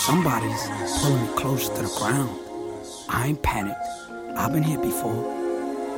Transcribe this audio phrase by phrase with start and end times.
[0.00, 0.68] Somebody's
[1.00, 2.36] pulling me close to the ground.
[3.08, 3.78] I ain't panicked.
[4.36, 5.22] I've been here before.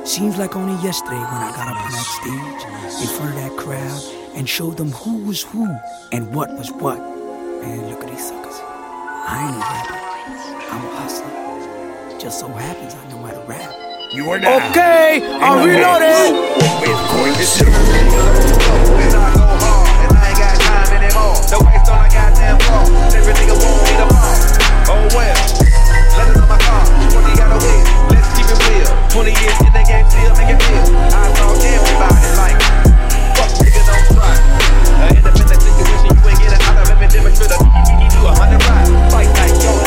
[0.05, 3.57] Seems like only yesterday when I got up on that stage in front of that
[3.57, 4.03] crowd
[4.35, 5.65] and showed them who was who
[6.11, 6.99] and what was what.
[6.99, 8.59] Man, look at these suckers.
[8.61, 9.97] I ain't a rapper.
[10.71, 12.19] I'm a hustler.
[12.19, 13.73] Just so happens I know how to rap.
[14.13, 14.69] You are now.
[14.69, 16.35] Okay, I'm reloading.
[16.81, 17.33] With Coin
[21.11, 21.35] Two.
[21.51, 22.87] No waste on a goddamn wall.
[23.13, 24.37] Every nigga want me to fall.
[24.89, 25.37] Oh well.
[26.17, 26.85] Letters on my car.
[27.11, 27.83] 20 got a wheel.
[28.09, 28.89] Let's keep it real.
[29.13, 30.85] 20 years in the game, still make it real.
[31.13, 32.57] I saw everybody like,
[33.37, 34.33] fuck nigga, don't try.
[34.99, 38.89] A independent situation, you ain't getting out of every demonstrate a do a hundred rides.
[39.13, 39.84] Fight like yo,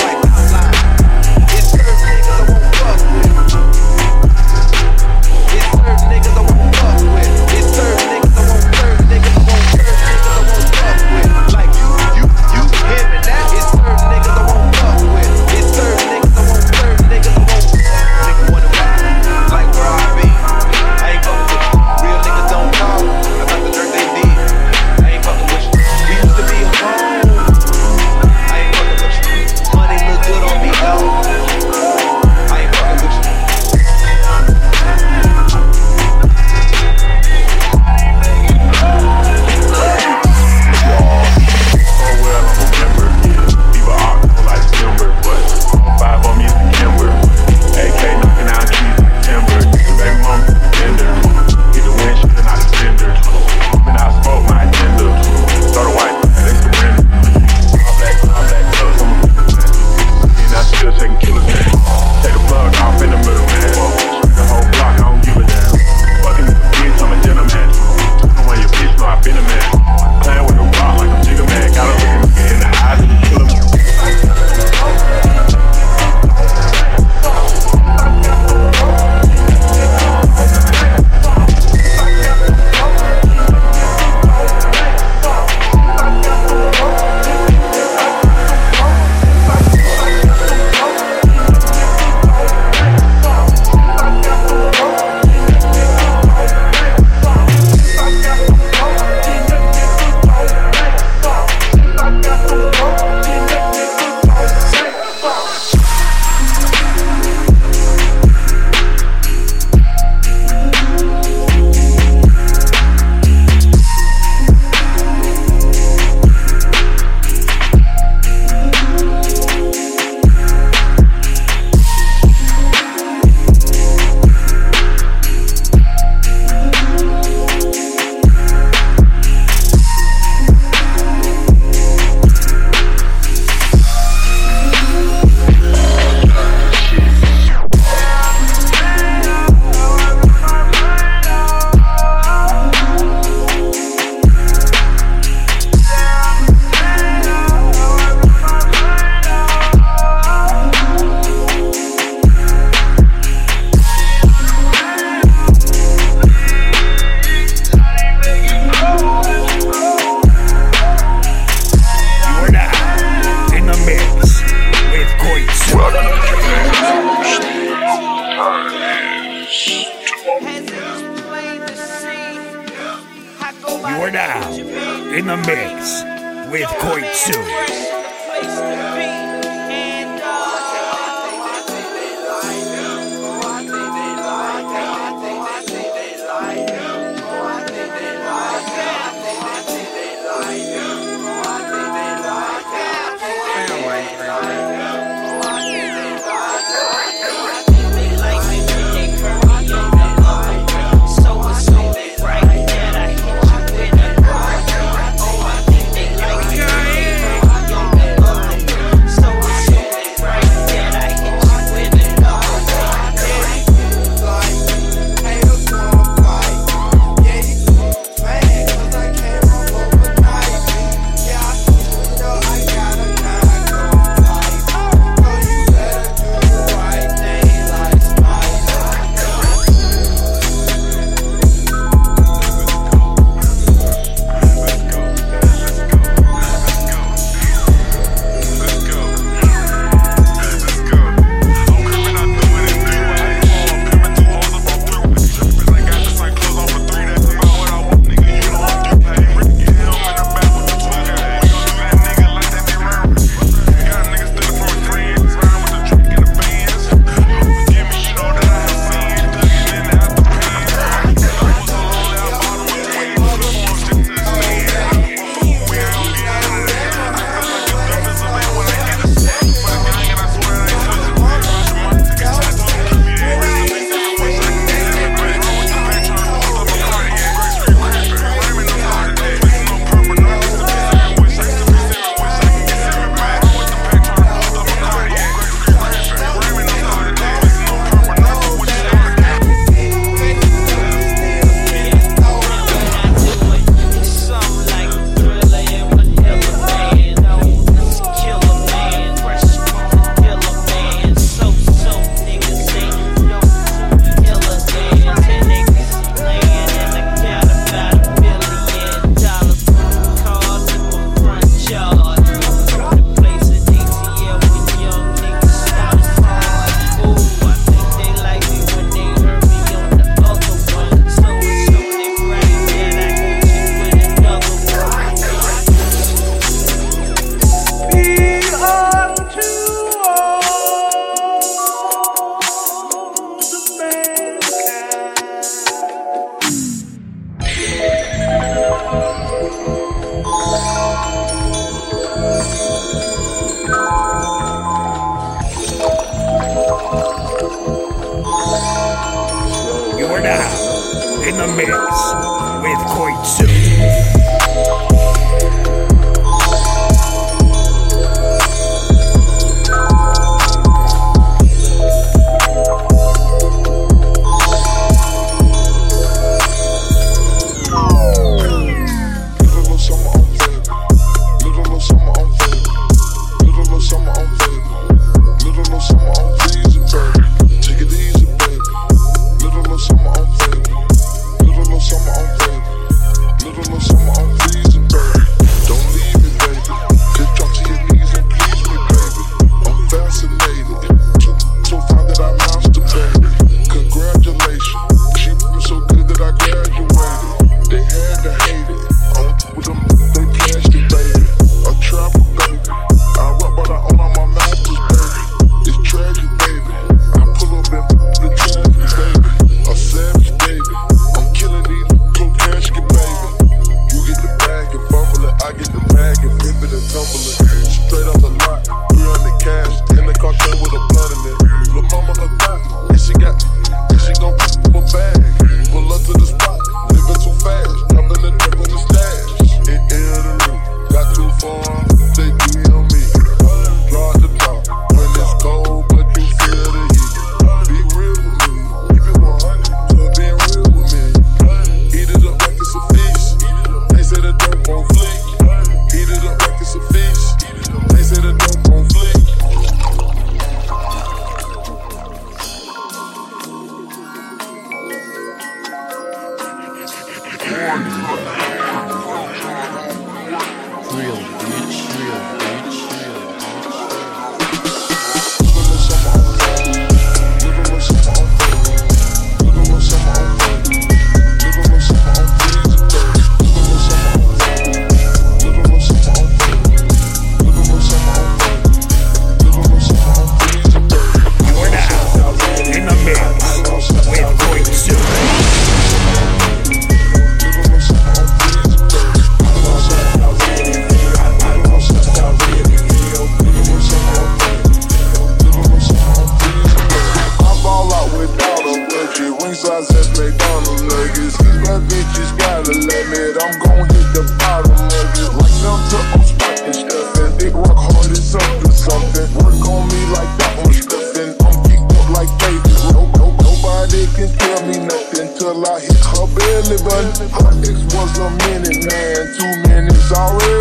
[518.20, 519.26] a minute, man.
[519.34, 520.57] Two minutes already.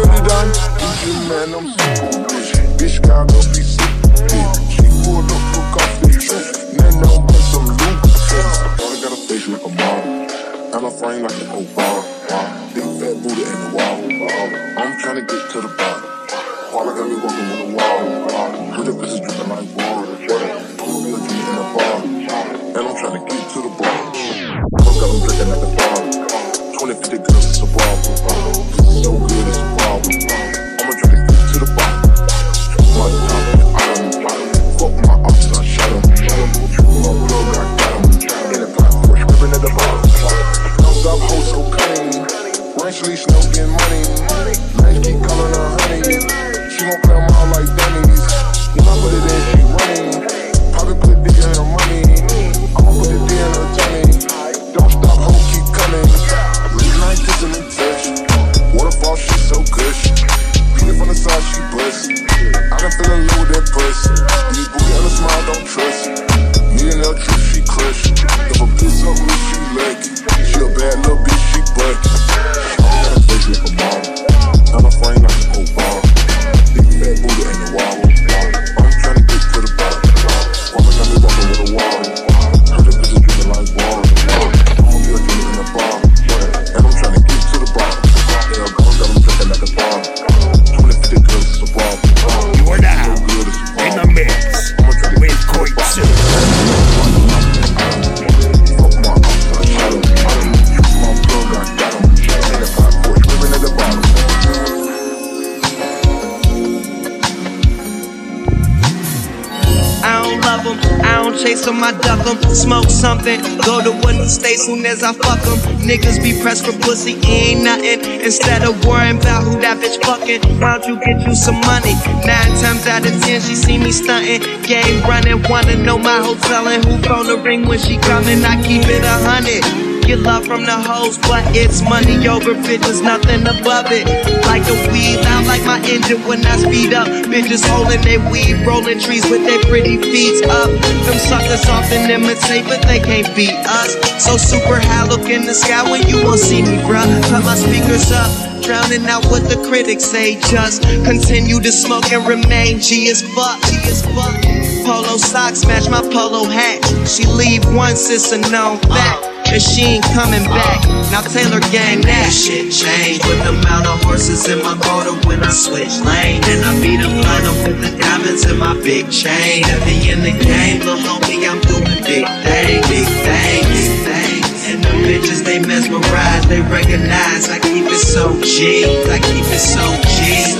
[114.87, 115.59] as I fuck them.
[115.83, 117.99] Niggas be pressed for pussy, ain't nothing.
[118.21, 121.93] Instead of worrying about who that bitch fucking, why don't you get you some money?
[122.25, 124.41] Nine times out of ten, she see me stunting.
[124.63, 128.43] Game running, wanna know my hotel and who phone the ring when she coming.
[128.43, 133.03] I keep it a hundred get love from the hoes, but it's money over bitches,
[133.03, 134.07] nothing above it.
[134.47, 137.11] Like a weed, out like my engine when I speed up.
[137.27, 140.71] Bitches holding their weed, rolling trees with their pretty feet up.
[141.03, 143.99] Them suckers often imitate, but they can't beat us.
[144.23, 147.03] So super high, look in the sky when you won't see me, bruh.
[147.27, 148.31] Cut my speakers up.
[148.63, 150.39] Drowning out what the critics say.
[150.47, 153.59] Just continue to smoke and remain G as fuck.
[153.67, 154.39] G as fuck.
[154.87, 156.79] Polo socks match my polo hat.
[157.05, 159.26] She leave once, it's a known fact.
[159.47, 160.83] And she ain't coming back.
[161.09, 165.39] Now Taylor gang that shit changed with the amount of horses in my motor when
[165.41, 166.43] I switch lane.
[166.51, 169.63] And I beat them blind with the diamonds in my big chain.
[169.63, 174.67] Heavy in the game, little homie, I'm doing big things, big things, big things.
[174.67, 177.47] And the bitches they mesmerize, they recognize.
[177.47, 180.59] I keep it so G, I keep it so G.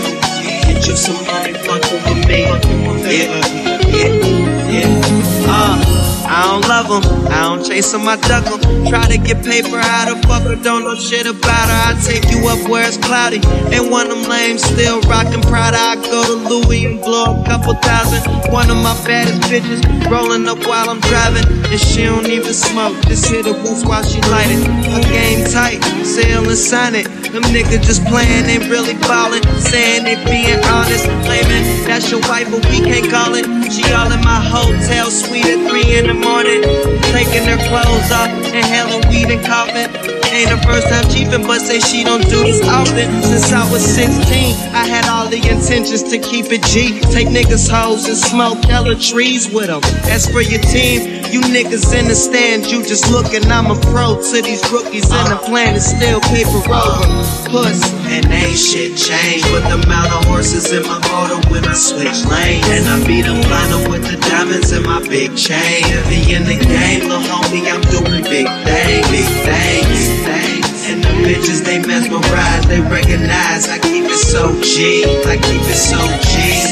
[0.64, 2.48] Get you some money, fucking with me.
[3.12, 3.67] Yeah.
[6.28, 8.60] I don't love them, I don't chase them, I duck them.
[8.88, 11.82] Try to get paper out of fucker, don't know shit about her.
[11.88, 13.40] I take you up where it's cloudy.
[13.72, 15.78] And one of them lames still rockin' Prada.
[15.78, 18.22] I go to Louis and blow a couple thousand.
[18.52, 19.82] One of my baddest bitches
[20.12, 21.48] rolling up while I'm driving.
[21.72, 24.68] And she don't even smoke, just hit a boost while she light it.
[24.68, 27.17] Her game tight, and sign it.
[27.38, 29.44] Them niggas just playin', ain't really ballin'.
[29.60, 33.46] Saying they being honest, claiming that's your wife, but we can't call it.
[33.72, 36.64] She all in my hotel suite at 3 in the morning.
[37.14, 39.97] Taking her clothes off, inhaling weed and coughing.
[40.38, 43.10] Ain't the first time chiefin', but say she don't do this often.
[43.24, 47.02] Since I was 16, I had all the intentions to keep it G.
[47.10, 49.82] Take niggas' hoes and smoke hella trees with them.
[50.06, 53.50] As for your team, you niggas in the stand, you just looking.
[53.50, 57.10] I'm a pro to these rookies, and the plan is still paper over.
[57.50, 57.82] Puss.
[58.06, 62.14] And ain't shit changed with the amount of horses in my motor when I switch
[62.30, 62.62] lane.
[62.78, 65.82] And I beat them blind with the diamonds in my big chain.
[65.84, 70.17] Heavy in the game, little homie, I'm doing big things, big things,
[71.28, 73.68] bitches they mesmerize, they recognize.
[73.68, 76.72] I keep it so G, I keep it so G.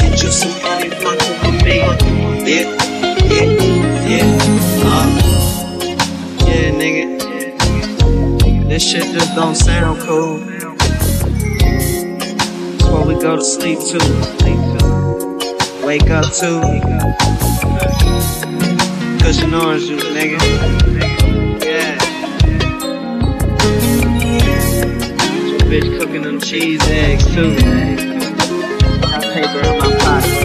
[0.00, 1.80] Get you some money, fucking with me.
[2.48, 2.64] Yeah,
[3.28, 3.44] yeah,
[4.08, 4.24] yeah.
[4.88, 5.06] Uh,
[6.46, 7.04] yeah, nigga.
[8.70, 10.38] This shit just don't sound cool.
[10.38, 11.22] That's
[12.84, 13.98] what we go to sleep to.
[15.84, 16.48] Wake up to.
[19.22, 20.40] Cushion orange juice, nigga.
[25.74, 27.52] Bitch cooking them cheese eggs too.
[29.00, 30.42] Got paper in my pocket.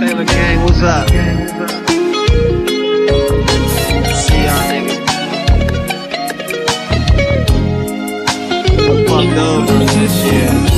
[0.00, 1.08] Taylor gang, what's up?
[4.26, 4.98] See y'all niggas.
[9.08, 10.71] Fucked over.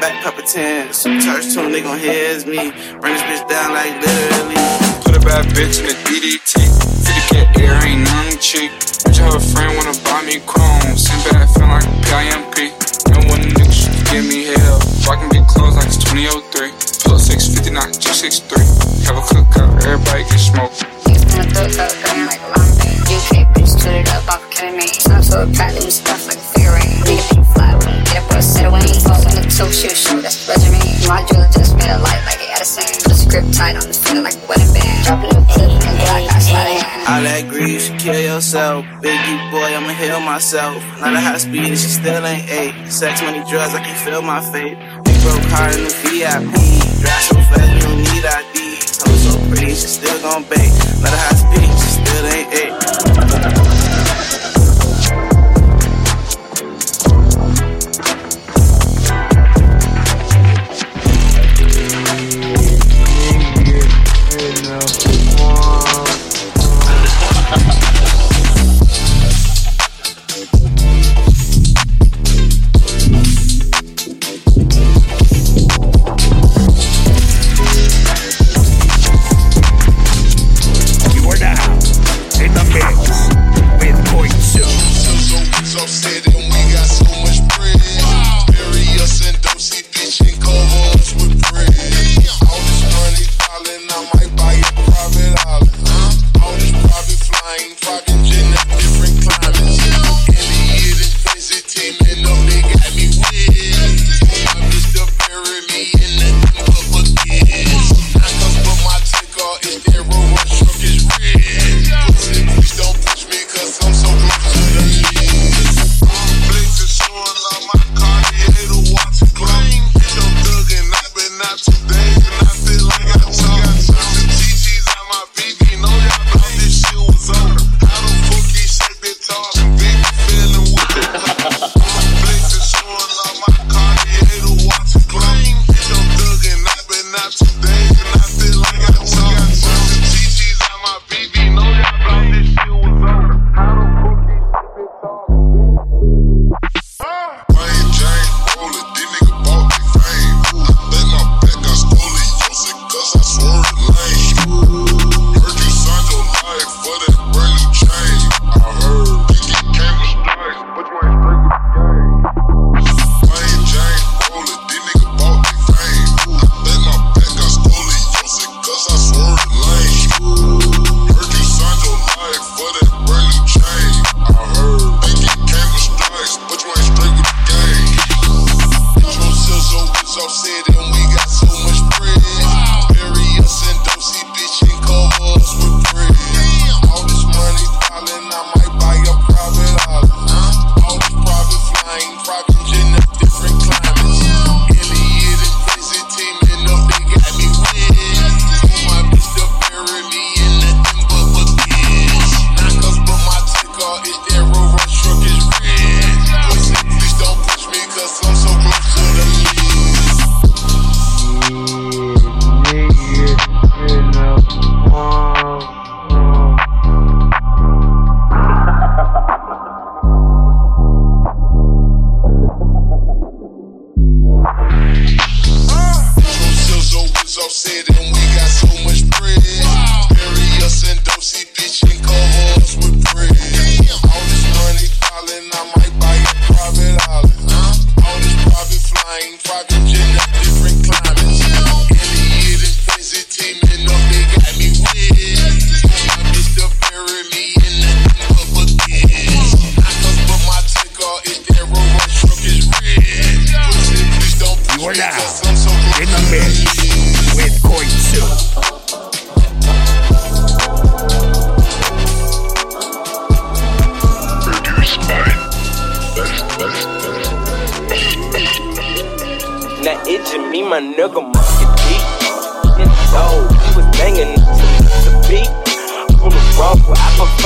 [0.00, 2.70] I'm back ten, Some church tune, they gon' hear is me.
[3.02, 4.54] Bring this bitch down like literally.
[5.02, 6.54] Put a bad bitch in a DDT.
[7.02, 8.70] 50k air ain't nothing cheap.
[9.02, 10.94] Bitch, have a friend wanna buy me chrome.
[10.94, 12.70] Same bad feeling like PIMP.
[13.10, 14.78] No one niggas should give me hell.
[15.02, 16.70] Rockin' big close like it's 2003.
[17.02, 19.02] Pull 650, not 263.
[19.10, 20.70] Have a cookout, everybody get smoke.
[21.10, 23.02] Niggas gonna throw up, like a long band.
[23.02, 24.86] UK bitch, put it up, off killing me.
[25.10, 26.47] I'm so tight, stuff like
[29.58, 30.78] so shit show, that's the resume.
[31.02, 32.86] Module just made a light like the Edison.
[33.02, 35.02] Put the script tight on the feeling like a wedding band.
[35.02, 37.02] Drop a little clip and black, I slide in.
[37.10, 38.86] All that grease, you kill yourself.
[39.02, 40.78] Biggie boy, I'ma heal myself.
[41.02, 42.74] Not a high speed, and she still ain't eight.
[42.86, 44.78] Sex, money, drugs, I can feel my fate.
[44.78, 46.54] We broke hard in the VIP.
[47.02, 48.78] Drive so fast, we don't need ID.
[48.78, 50.70] Toes so pretty, she still gon' bake.
[51.02, 53.87] Not a high speed, she still ain't eight.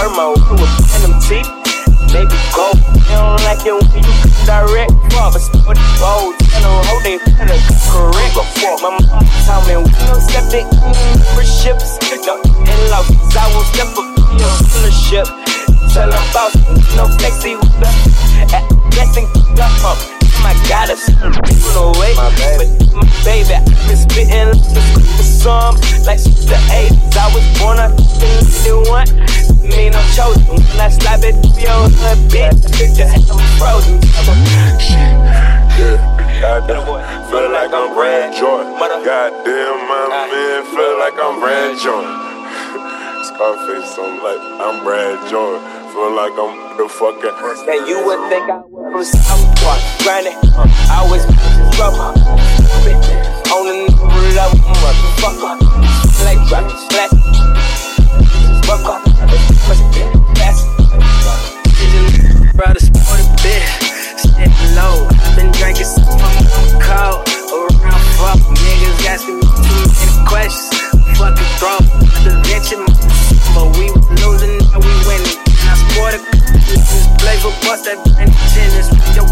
[0.02, 1.46] I prefer my with phantom teeth.
[2.10, 2.74] Maybe go.
[3.06, 4.10] You don't like it when you
[4.42, 4.90] direct.
[5.14, 6.34] Fuck, but split the road.
[6.42, 7.54] Tell them hoe they finna
[7.86, 8.34] correct.
[8.34, 10.90] Before my mom told me we don't step it in
[11.38, 12.02] for ships.
[12.26, 13.14] No, and losses.
[13.30, 15.26] I won't step up in your dealership.
[15.94, 16.50] Tell them boss,
[16.98, 17.90] no flexi with the
[18.90, 19.98] guessing up up.
[20.42, 21.06] My God, it's
[21.78, 22.10] no way.
[22.18, 22.34] But
[22.90, 26.58] my baby, I've been spitting the some like the
[26.90, 27.14] 80s.
[27.14, 29.51] I was born up in one.
[29.62, 30.42] Me no chosen.
[30.50, 32.66] When I slap it, be on her bitch.
[32.96, 34.02] Just I'm frozen.
[35.78, 35.96] Yeah,
[36.40, 36.84] goddamn,
[37.30, 38.74] feel like I'm Brad Jordan.
[38.78, 42.12] Goddamn, my man, feel like I'm Brad Jordan.
[43.24, 45.62] Scarface, I'm like, I'm Brad Jordan.
[45.94, 47.36] Feel like I'm the fucking.
[47.68, 48.58] And you would think I
[48.92, 49.80] was from South Park.
[50.02, 50.36] Granted,
[50.90, 51.22] I was
[51.76, 52.00] trouble.
[53.52, 53.86] On the
[54.34, 55.54] level, motherfucker.
[56.24, 57.61] Like dropping slack.
[65.12, 65.84] I've been drinking.
[67.52, 68.00] Around.
[68.56, 70.72] Niggas asking me too many questions.
[71.20, 71.84] Fucking throw.
[72.24, 72.96] The bitch in my
[73.52, 73.92] but we
[74.24, 75.36] losing, now we winning.
[75.68, 75.76] I
[76.16, 76.20] a
[77.20, 78.00] play for bust that.
[79.14, 79.28] Your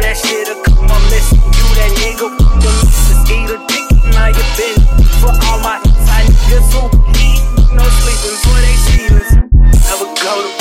[0.00, 1.40] that shit'll come on missing.
[1.40, 2.28] You that nigga,
[3.32, 4.76] eat a dick, now you been
[5.20, 5.87] for all my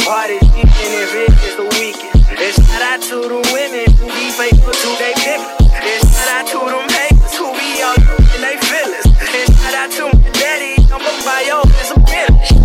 [0.08, 2.15] go to parties, even if it is the weekend.
[2.39, 5.67] And shout out to the women who be faithful to they pimpin'.
[5.74, 7.96] And shout out to them haters who be all
[8.36, 9.06] in they feelings.
[9.06, 12.56] And shout out to my daddy, I'm a bio, it's a bitch.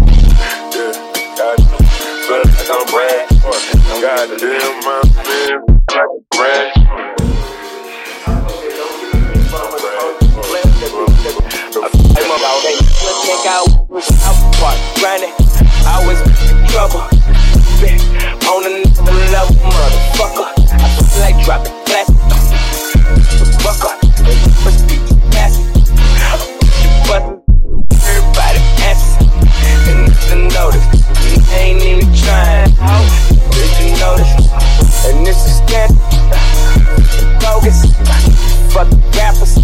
[1.36, 1.82] Goddamn,
[2.26, 3.76] feel like I'm Brad Jordan.
[4.02, 6.92] Goddamn, my man, like I'm Brad
[12.14, 12.62] I'm about.
[12.64, 13.66] Let's check out
[14.02, 14.78] South Park.
[14.98, 15.32] Granted,
[15.86, 16.18] I was
[16.70, 17.21] trouble.
[18.52, 20.44] On another level, motherfucker.
[20.68, 22.16] I feel like dropping plastic.
[23.62, 23.96] Fuck up.
[24.62, 24.96] Must be.
[27.08, 27.22] But
[28.04, 29.32] everybody asking.
[29.88, 30.86] And nothing notice.
[31.32, 32.68] You ain't even trying.
[33.52, 34.32] Did you notice?
[35.06, 35.88] And this is that.
[37.40, 37.86] Bogus.
[38.74, 39.61] Fuck rappers.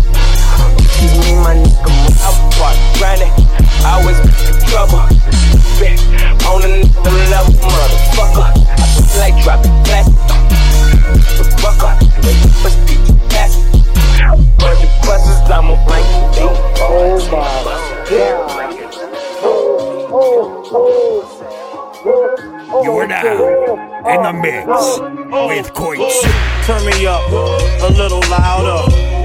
[24.48, 24.66] Mix
[25.48, 26.30] with Koitsu.
[26.64, 28.80] Turn me up a little louder.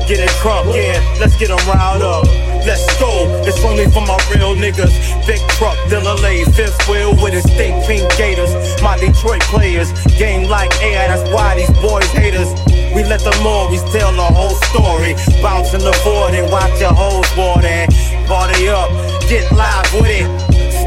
[0.08, 2.26] Get it crunk, yeah, let's get get 'em riled up.
[2.68, 3.12] Let's go,
[3.48, 4.94] it's only for my real niggas.
[5.26, 8.52] Big truck, delay, fifth wheel with his thick pink gators.
[8.82, 12.52] My Detroit players, game like air, that's why these boys hate us.
[12.96, 15.16] We let the movies tell the whole story.
[15.42, 17.88] Bounce in the board and watch your hoes board and
[18.28, 18.90] party up.
[19.30, 20.28] Get live with it.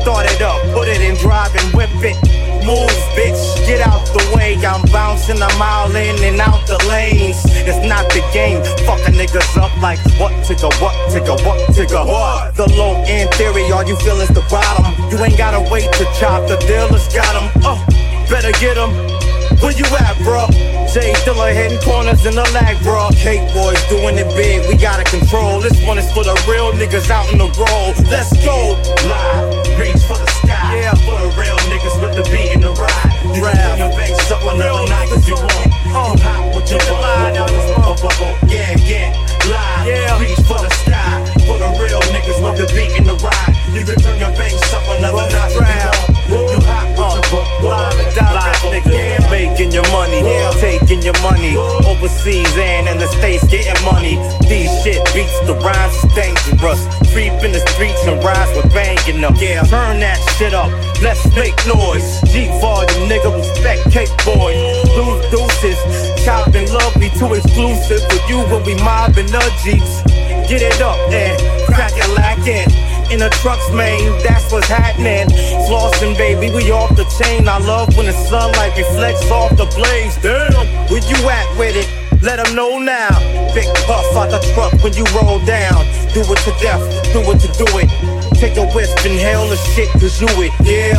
[0.02, 2.45] Start it up, put it in drive and whip it.
[2.66, 4.58] Move, bitch, get out the way.
[4.66, 7.38] I'm bouncing a mile in and out the lanes.
[7.62, 8.58] It's not the game.
[8.84, 12.04] Fucking niggas up like what tigger, what tigger, what tigger.
[12.04, 12.56] What?
[12.56, 14.90] The low end theory, all you feel is the bottom.
[15.10, 17.62] You ain't gotta wait to chop, the dealers got got 'em.
[17.62, 17.78] Oh,
[18.28, 18.90] better get get 'em.
[19.62, 20.46] Where you at, bro?
[20.92, 23.08] J Dilla hitting corners in the lag, bro.
[23.10, 25.60] Cake boys doing it big, we gotta control.
[25.60, 27.94] This one is for the real niggas out in the road.
[28.10, 28.76] Let's go.
[29.06, 30.25] Live, reach for the
[30.86, 33.34] Yeah, for the real niggas with the beat in the ride.
[33.34, 35.66] You Grab your face up another night cause you want.
[35.66, 37.66] You hot with your this.
[38.46, 39.10] Yeah, yeah.
[39.50, 40.20] Live, yeah.
[40.20, 41.35] reach for the sky.
[41.46, 43.54] For the real niggas with the beat in the ride.
[43.72, 49.30] You can turn your face up another night you hot with your direct, nigga.
[49.30, 50.22] Making your money,
[50.58, 51.56] taking your money
[51.86, 54.16] overseas and in the states getting money.
[54.48, 56.82] These shit beats the rhymes is dangerous.
[57.12, 59.34] Creep in the streets and rise with banging up.
[59.40, 60.70] Yeah, turn that shit up.
[61.02, 62.20] Let's make noise.
[62.32, 64.58] G volume, nigga, respect cake boys.
[64.98, 65.78] Lose deuces,
[66.24, 70.02] chopping lovely, too exclusive for you when we mobbing the jeeps.
[70.48, 72.70] Get it up and crack it lacking
[73.10, 73.98] in the trucks, man.
[74.22, 75.26] That's what's happening.
[75.66, 77.48] Flossing, baby, we off the chain.
[77.48, 80.16] I love when the sunlight reflects off the blades.
[80.22, 80.54] Damn,
[80.86, 81.88] where you at with it?
[82.22, 83.10] Let 'em know now.
[83.54, 85.84] Big puff out the truck when you roll down.
[86.14, 86.82] Do it to death,
[87.12, 87.90] do it to do it.
[88.38, 90.94] Take a whiff, inhale the shit, cause you it, yeah.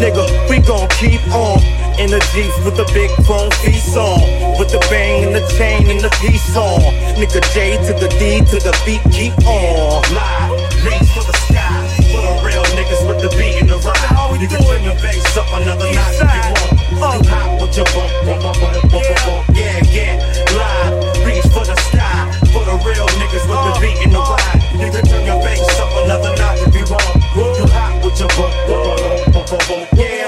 [0.00, 2.22] Nigga, we gon' keep on in the
[2.64, 4.22] with the big chrome piece on.
[4.58, 6.78] With the bang and the chain and the piece on.
[7.18, 10.02] Nigga J to the D to the beat, keep on.
[10.14, 10.54] Live,
[10.86, 11.90] reach for the sky.
[12.14, 14.38] For the real niggas with the beat and the rhyme.
[14.38, 17.26] You can turn your bass up another night if you want.
[17.26, 19.58] You hop with your bump, bump, bump, bump, bump, bump, bump.
[19.58, 20.14] Yeah, yeah.
[20.54, 22.30] Live, reach for the sky.
[22.54, 24.58] For the real niggas with the beat and the rhyme.
[24.78, 27.17] You can turn your bass up another knock if you want.
[27.38, 28.52] You hot with your butt.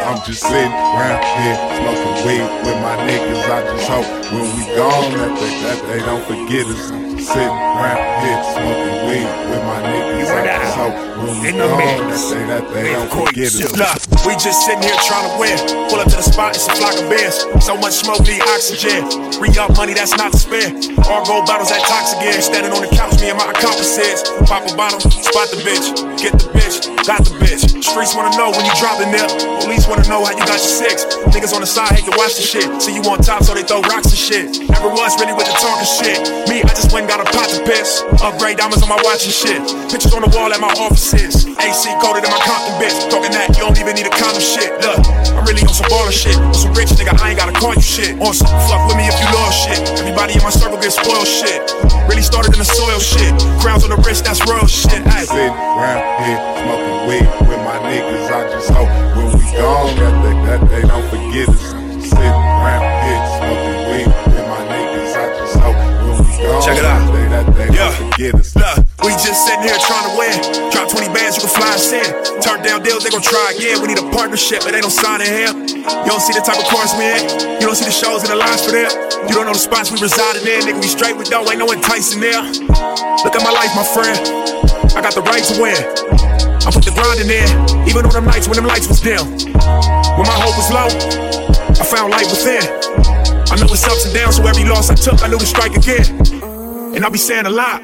[0.07, 3.51] I'm just sitting around here smoking weed with my niggas.
[3.51, 7.10] I just hope when we gone that they, that they don't forget us.
[7.21, 10.33] Sitting around here smoking weed with my niggas.
[10.33, 13.29] I just hope when we in the gone mix that they, that they don't Coit
[13.29, 13.61] forget us.
[13.61, 13.77] Silk.
[13.77, 15.57] Look, we just sitting here trying to win.
[15.93, 17.45] Pull up to the spot, it's a flock of bears.
[17.61, 19.05] So much smoke, need oxygen.
[19.37, 20.73] Re up money that's not to spare.
[21.13, 22.41] All gold bottles at Toxigear.
[22.41, 24.25] Standing on the couch, me and my accomplices.
[24.49, 25.93] Pop a bottle, spot the bitch.
[26.17, 27.69] Get the bitch, got the bitch.
[27.85, 29.29] Streets wanna know when you dropping there.
[29.61, 31.05] Police wanna know how you got your six.
[31.37, 32.65] Niggas on the side hate to watch the shit.
[32.81, 34.47] See you on top, so they throw rocks and shit.
[34.73, 36.49] Never was really with the talking shit.
[36.49, 38.07] Me, I just went and got a pot to piss.
[38.23, 39.59] Upgrade diamonds on my watch and shit.
[39.91, 41.43] Pictures on the wall at my offices.
[41.59, 42.95] AC coded in my Compton bitch.
[43.11, 44.71] Talking that you don't even need a condom shit.
[44.79, 45.03] Look,
[45.35, 46.39] I'm really on some baller shit.
[46.39, 48.15] On some rich nigga, I ain't gotta call you shit.
[48.23, 49.83] On some fuck with me if you lost shit.
[49.99, 51.59] Everybody in my circle get spoiled shit.
[52.07, 53.35] Really started in the soil shit.
[53.59, 55.03] Crowns on the wrist, that's real shit.
[55.11, 55.27] Ay.
[55.27, 58.31] Sitting around here smoking weed with my niggas.
[58.31, 61.80] I just hope when we gone that they, that they don't forget us.
[66.65, 67.13] Check it out.
[67.13, 67.91] they, that they Yeah.
[67.93, 68.57] forget us.
[68.57, 70.35] Look, we just sitting here trying to win.
[70.73, 72.05] Drop 20 bands, you can fly us in.
[72.41, 73.81] Turn down deals, they gon' try again.
[73.81, 75.53] We need a partnership, but they don't sign in here.
[75.77, 77.61] You don't see the type of cars we in.
[77.61, 78.91] You don't see the shows and the lines for them.
[79.29, 80.65] You don't know the spots we residing in.
[80.65, 82.41] Nigga, we straight with dough, ain't no enticing there.
[82.41, 84.17] Look at my life, my friend.
[84.97, 86.30] I got the right to win.
[86.71, 87.51] I put the grind in there,
[87.91, 89.19] even on them nights when them lights was dim.
[89.19, 92.63] When my hope was low, I found light within.
[93.51, 95.75] I know it's ups and downs, so every loss I took, I knew to strike
[95.75, 96.07] again.
[96.95, 97.83] And I'll be saying a lot.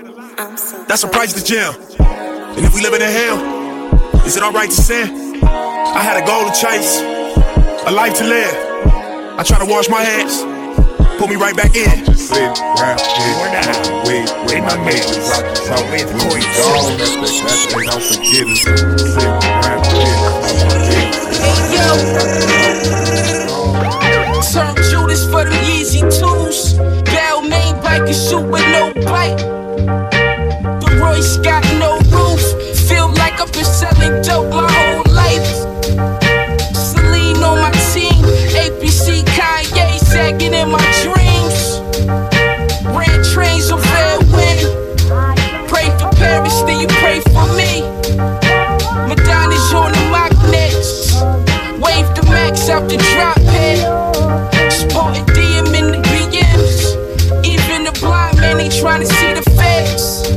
[0.86, 1.74] That's a price to gym.
[1.98, 5.42] And if we live in a hell, is it alright to sin?
[5.42, 8.54] I had a goal to chase, a life to live.
[9.34, 10.44] I try to wash my hands,
[11.18, 12.04] put me right back in.
[12.04, 15.32] Just sitting around here smoking weed with my niggas.
[15.32, 18.60] I just hope when we gone that they, that they don't forget us.
[18.60, 20.16] Sitting around here
[20.52, 21.16] smoking weed.
[24.52, 26.74] Turn Judas for them Yeezy twos.
[27.10, 29.38] Gal main bike and shoot with no bite.
[30.80, 32.42] The Royce got no roof.
[32.88, 35.46] Feel like I've been selling dope my whole life.
[36.74, 38.24] Celine on my team.
[38.56, 40.85] APC Kanye sagging in my
[52.66, 53.78] max out the drop head.
[54.72, 57.44] Sporting DM in the BMs.
[57.44, 60.28] Even the blind man ain't trying to see the facts.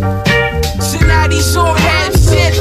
[0.80, 2.54] Sonati's on half zip.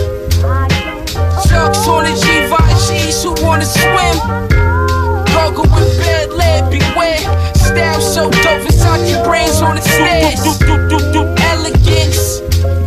[1.49, 4.17] Chucks on the Givenchy's who wanna swim.
[5.35, 7.19] Goggle with bad lead, beware.
[7.55, 10.39] Style so dope, Versace brains on the stairs.
[11.53, 12.41] Elegance,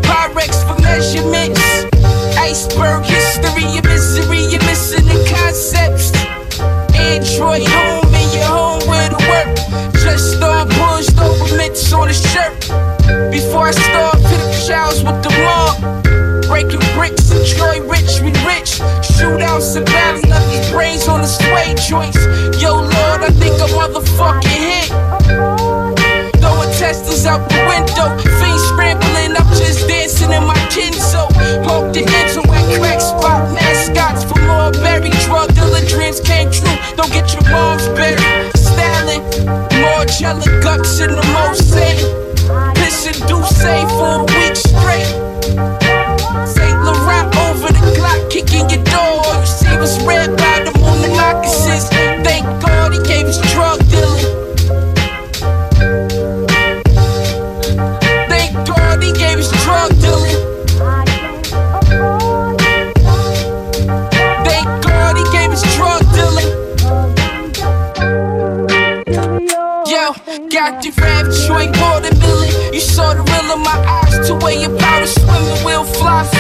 [0.06, 1.62] Pyrex for measurements.
[2.38, 5.81] Iceberg history, your misery, you're missing the concepts.
[7.22, 9.54] Android home and your home where to work.
[10.02, 12.60] Just on pushed over mitts on a shirt.
[13.30, 16.02] Before I start, the showers with the mob.
[16.50, 18.82] Breaking bricks, Troy rich, we rich.
[19.06, 22.18] Shootouts and battles, left his brains on the sway joints.
[22.60, 24.90] Yo, Lord, I think I'm motherfucking hit.
[26.42, 28.18] Throwing testers out the window.
[28.42, 31.30] Fiends scrambling, I'm just dancing in my Kenzo.
[31.70, 35.12] Poke the Enzo at crack spot mascots for more berry.
[35.30, 35.51] Drug
[35.82, 36.76] dealer dreams came true.
[36.96, 38.56] Don't get your moms buried.
[38.56, 39.22] Styling,
[39.82, 41.72] more jelly guts in the most
[42.76, 45.31] Pissing Douce for a week straight.
[75.94, 76.31] Fly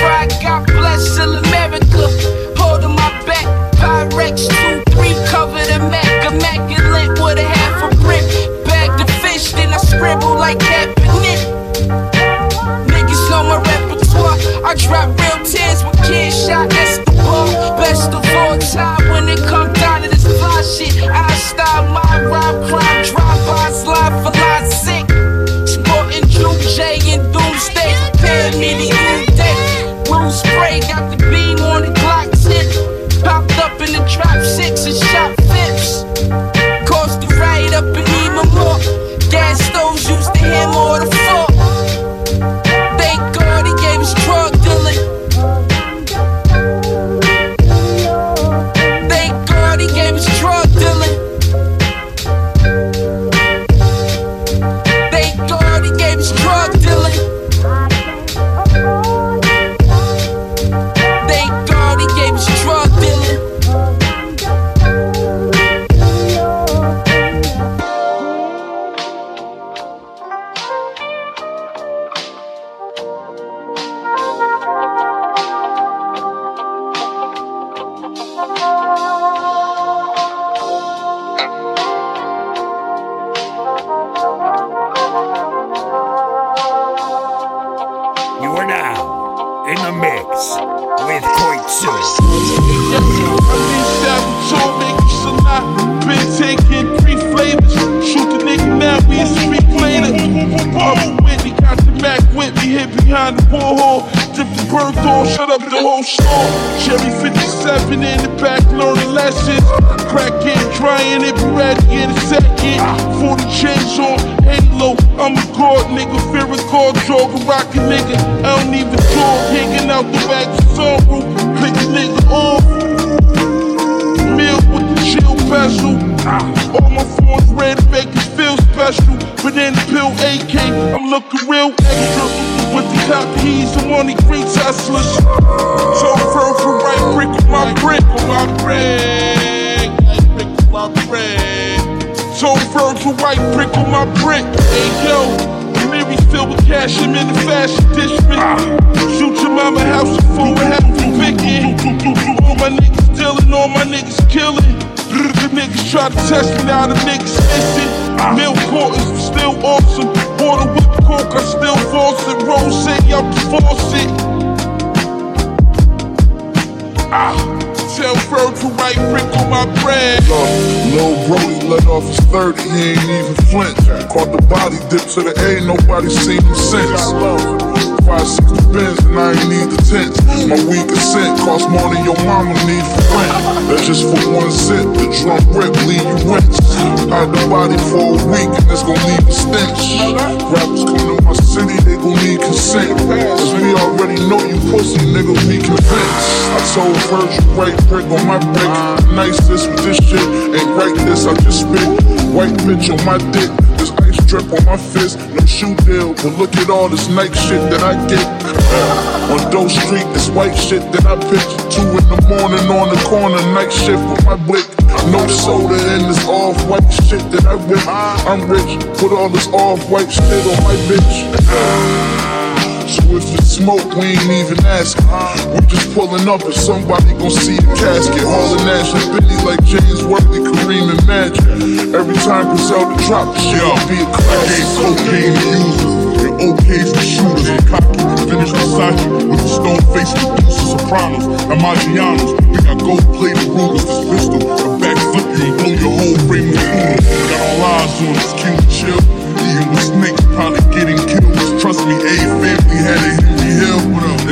[206.62, 208.22] at all this night shit that I get.
[209.34, 211.52] on Doe Street, this white shit that I pitch.
[211.74, 214.68] Two in the morning on the corner, night shift with my blick.
[215.10, 217.82] No soda in this off-white shit that I whip.
[218.30, 222.28] I'm rich, put all this off-white shit on my bitch.
[222.92, 225.08] So if it's smoke, we ain't even asking.
[225.54, 228.20] We just pulling up and somebody gon' see the casket.
[228.20, 231.96] Hauling ash and Benny like James Worthy, Kareem and Magic.
[231.96, 234.68] Every time Griselda drop, shit gon' be a classic.
[234.76, 236.01] cocaine users
[236.42, 237.50] and OKs for shooters.
[237.50, 237.98] I'm cocky,
[238.30, 242.34] finish Versace with the stone face producers, Sopranos, and Maggianos.
[242.50, 246.50] We got gold plated rulers, this pistol, a backflip you and blow your whole frame
[246.50, 246.98] of Uno.
[247.30, 249.02] Got all eyes on this king chill.
[249.42, 251.34] Eating with snakes, probably getting killed.
[251.62, 253.80] Trust me, a family had a Henry Hill.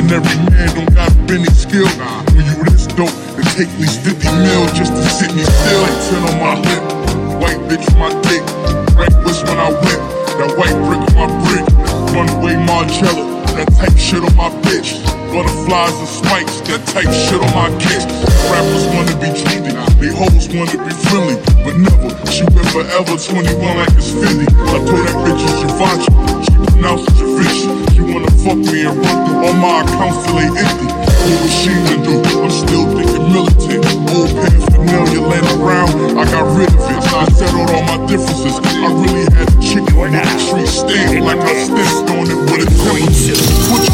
[0.00, 1.86] And every man don't got Benny skill.
[2.34, 5.84] When you this dope, it take at least 50 mil just to sit me still.
[6.08, 6.82] Ten on my lip,
[7.38, 8.42] white bitch my dick.
[8.96, 10.00] Reckless when I whip,
[10.40, 11.66] that white brick on my brick.
[12.16, 14.96] Runaway Margiela, that type shit on my bitch.
[15.28, 18.08] Butterflies and spikes, that type shit on my kids.
[18.48, 22.08] Rappers wanna be trendy, they hoes wanna be friendly, but never.
[22.32, 24.48] She been forever 21 like it's Fendi.
[24.48, 26.08] I told that bitch it's Givenchy,
[26.48, 27.79] she pronounced it Givenchy.
[28.00, 30.88] She wanna fuck me and run through all my accounts till they empty.
[30.88, 32.16] What was she gonna do?
[32.40, 33.84] I'm still thinking militant.
[34.16, 36.96] Old paraphernalia laying around, I got rid of it.
[37.12, 38.56] I settled all my differences.
[38.56, 42.64] I really had a chicken with a tree stand like I stepped on it with
[42.64, 43.04] a queen.
[43.68, 43.92] What you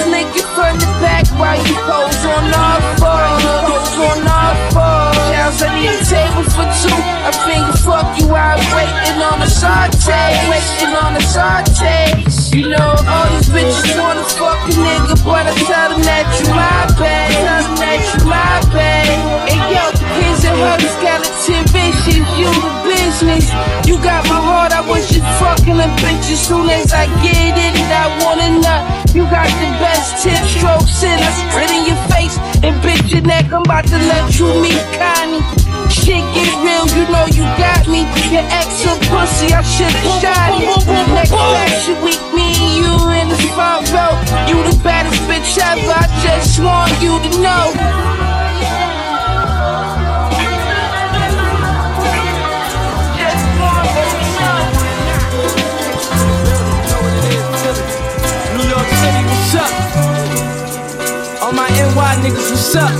[0.00, 4.54] to lick it from the back while you pose on all fours, pose on all
[4.72, 5.16] fours.
[5.28, 7.00] Sounds I need a table for two.
[7.28, 12.24] I finger fuck you out, waiting on a saute, waiting on a saute.
[12.56, 16.48] You know all these bitches wanna fuck a nigga, but I tell them that you
[16.50, 19.20] my babe, tell them that you my babe.
[19.52, 22.79] And yo, the kids and her skeleton bitches, you the
[23.10, 23.50] business.
[23.86, 27.74] You got my heart, I was just fucking bitch as soon as I get it
[27.74, 28.82] and I wanna nut.
[29.14, 33.22] You got the best tip strokes in, I spit in your face and bitch your
[33.22, 33.52] neck.
[33.52, 35.42] I'm about to let you meet Connie.
[35.90, 38.06] Shit get real, you know you got me.
[38.30, 40.70] Your ex a pussy, I should've shot it.
[41.10, 44.14] Next fashion week, me and you in the front row.
[44.46, 48.29] You the baddest bitch ever, I just want you to know.
[62.10, 62.90] My niggas, what's up?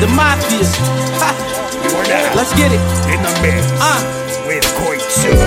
[0.00, 0.66] The Mafia.
[1.18, 1.30] Ha.
[2.36, 2.80] Let's get it.
[3.10, 4.33] In the mix Uh.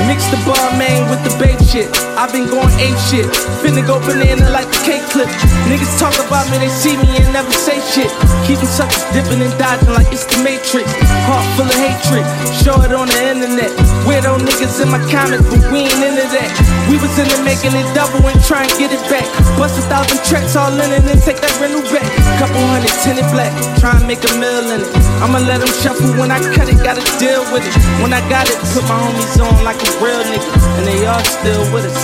[0.09, 1.91] Mix the bar main with the babe shit.
[2.17, 3.28] I've been going ape shit.
[3.61, 5.30] Finna go banana like the cake clip.
[5.69, 8.09] Niggas talk about me, they see me and never say shit.
[8.47, 10.88] Keeping suckers dipping and dodging like it's the Matrix.
[11.30, 12.25] Heart full of hatred.
[12.63, 13.69] Show it on the internet.
[14.07, 16.49] Weirdo niggas in my comic, but we ain't into that.
[16.89, 19.28] We was in it making it double and try and get it back.
[19.59, 22.07] Bust a thousand tracks all in it and take that rental back.
[22.39, 23.51] Couple hundred tinted black.
[23.84, 24.89] Try and make a mill in it.
[25.19, 27.75] I'ma let them shuffle when I cut it, gotta deal with it.
[27.99, 30.47] When I got it, put my homies on like a real nigga,
[30.80, 31.99] and they all still with us.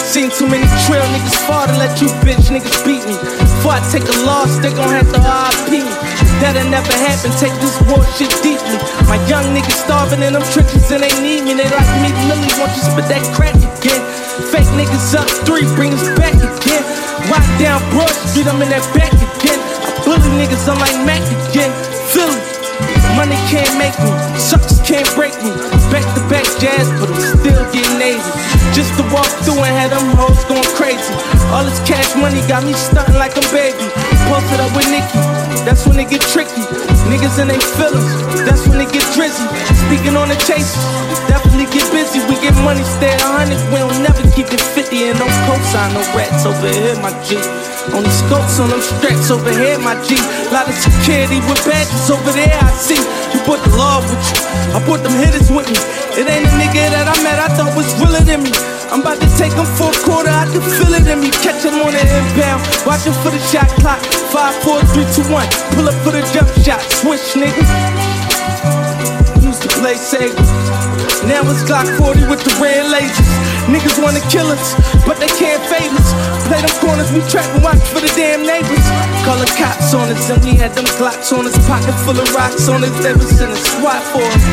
[0.00, 3.12] Seen too many trail niggas fall to let you bitch niggas beat me.
[3.36, 5.84] Before I take a loss, they gon' have to RIP me.
[6.40, 8.80] That'll never happen, take this war shit deeply.
[9.12, 11.52] My young niggas starving in them trenches and they need me.
[11.52, 14.00] They like me, Lily, want you spit that crack again.
[14.48, 16.84] Fake niggas up three, bring us back again.
[17.28, 19.60] Rock down Broad Street, I'm in that back again.
[19.84, 21.20] I bully niggas, I'm like Mac
[21.52, 21.68] again.
[22.08, 22.56] Philly.
[23.16, 25.48] Money can't make me, suckers can't break me.
[25.88, 26.20] Back to
[26.60, 28.32] jazz, but I'm still getting lazy.
[28.72, 31.14] Just to walk through and have them hoes going crazy.
[31.52, 33.86] All this cash money got me stunting like a baby.
[34.28, 35.20] Posted up with Nicki,
[35.64, 36.64] that's when it get tricky.
[37.08, 38.10] Niggas in they feelings,
[38.44, 39.46] that's when it get drizzy.
[39.86, 40.74] Speaking on the chase,
[41.30, 42.20] definitely get busy.
[42.26, 45.14] We get money, stay at 100, we don't never keep it 50.
[45.14, 47.38] And no cosign, no rats over here, my G.
[47.94, 50.18] On Only scopes on them straps over here, my G.
[50.50, 53.35] Lot of security with badges over there, I see.
[53.46, 54.42] Put the love with you,
[54.74, 55.78] I put them hitters with me.
[56.18, 58.50] It ain't a nigga that I met I thought was realer than me.
[58.90, 61.30] I'm about to take him for a quarter, I can feel it in me.
[61.46, 64.02] Catch him on the inbound, watching for the shot clock.
[64.34, 65.46] Five, four, three, two, one.
[65.78, 68.35] Pull up for the jump shot, switch, nigga.
[69.76, 70.32] Play Sega.
[71.28, 73.28] Now it's Glock 40 with the red lasers.
[73.68, 74.72] Niggas wanna kill us,
[75.04, 76.08] but they can't fade us.
[76.48, 78.86] Play them corners, we trap and watch for the damn neighbors.
[79.26, 81.54] Call the cops on us, and we had them Glocks on us.
[81.68, 84.44] Pocket full of rocks on us, they was in a SWAT for us.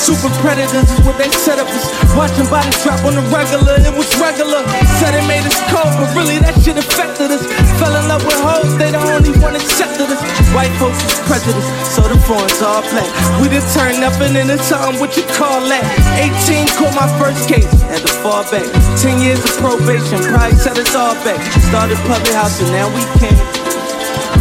[0.00, 1.84] Super predators is what they set up us.
[2.16, 4.60] Watching bodies drop on the regular, it was regular.
[5.00, 7.44] Said it made us cold, but really that shit affected us.
[7.80, 10.20] Fell in love with hoes, they the only one accepted us.
[10.52, 13.08] White folks prejudice, so the phones all black.
[13.40, 15.84] We done turned nothing into something, what you call that?
[16.20, 18.66] 18 caught my first case, had to fall back.
[19.00, 21.40] 10 years of probation, probably set us all back.
[21.68, 23.36] Started public house and now we came.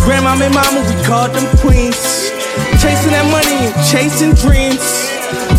[0.04, 2.32] Grandma and mama, we called them queens.
[2.80, 4.84] Chasing that money and chasing dreams.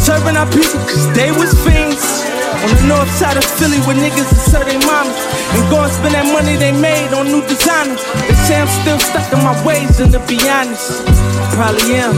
[0.01, 2.24] Serving our people cause they was fiends.
[2.65, 5.13] On the north side of Philly where niggas is serve their mamas.
[5.53, 7.93] And go and spend that money they made on new designer.
[8.25, 12.17] They say I'm still stuck in my ways and to be honest, I probably am.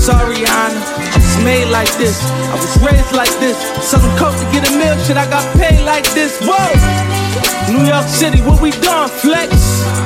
[0.00, 0.80] Sorry, Honor.
[0.80, 2.16] I was made like this.
[2.24, 3.60] I was raised like this.
[3.84, 6.40] Selling coke to get a meal, shit, I got paid like this.
[6.40, 6.56] Whoa!
[7.68, 9.52] New York City, what we done, flex?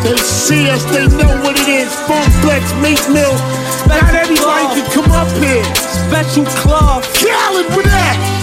[0.03, 1.95] They see us, they know what it is.
[2.11, 3.39] Funk flex, Meek Mill.
[3.87, 5.63] Not everybody can come up here.
[6.11, 7.07] Special cloth.
[7.23, 8.36] Khaled with that.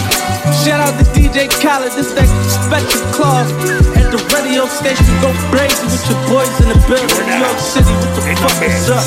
[0.61, 3.49] Shout out to DJ Khaled, this that special cloth.
[3.97, 7.27] At the radio station, go crazy with your boys in the building.
[7.27, 9.03] New York City, what the fuck is up?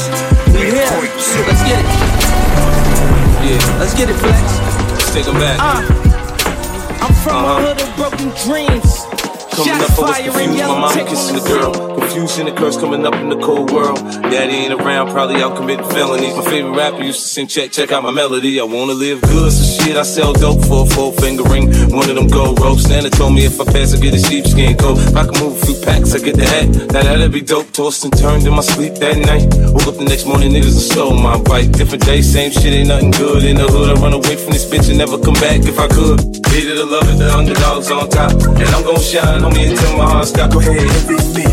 [0.53, 0.85] We here.
[1.47, 1.89] Let's get it.
[3.47, 3.79] Yeah.
[3.81, 4.45] Let's get it, flex.
[4.93, 5.57] Let's take 'em back.
[5.61, 5.81] Uh,
[7.05, 7.57] I'm from Uh-huh.
[7.57, 9.07] a hood of broken dreams.
[9.57, 10.69] Coming Shots up, I was confused.
[10.69, 11.73] My mama kissing the girl.
[11.97, 13.97] Confusion and curse coming up in the cold world.
[14.29, 16.37] Daddy ain't around, probably out committing felonies.
[16.37, 18.61] My favorite rapper used to sing, check, check out my melody.
[18.61, 21.73] I wanna live good, so shit, I sell dope for a four finger ring.
[21.89, 22.87] One of them gold ropes.
[22.87, 24.99] Nana told me if I pass, I get a sheepskin coat.
[24.99, 26.93] If I can move a few packs, I get the hat.
[26.93, 27.73] Now that'd be dope.
[27.73, 29.49] Tossed and turned in my sleep that night.
[29.73, 31.73] Woke up the next morning, niggas have stole my bike.
[31.73, 33.43] Different day, same shit, ain't nothing good.
[33.43, 35.89] In the hood, I run away from this bitch and never come back if I
[35.89, 36.21] could.
[36.53, 38.33] Hated to love it, the underdogs on top.
[38.33, 40.51] And I'm gon' shine on me until my heart stop.
[40.51, 40.75] Go ahead,
[41.35, 41.47] me.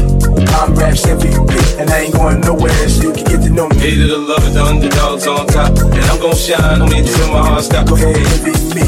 [0.58, 3.78] I'm Raps MVP, and I ain't going nowhere, so you can get to know me.
[3.78, 5.78] Hated to love of the underdogs on top.
[5.78, 7.88] And I'm gon' shine on me until my heart stop.
[7.88, 8.16] Go ahead,
[8.76, 8.86] me.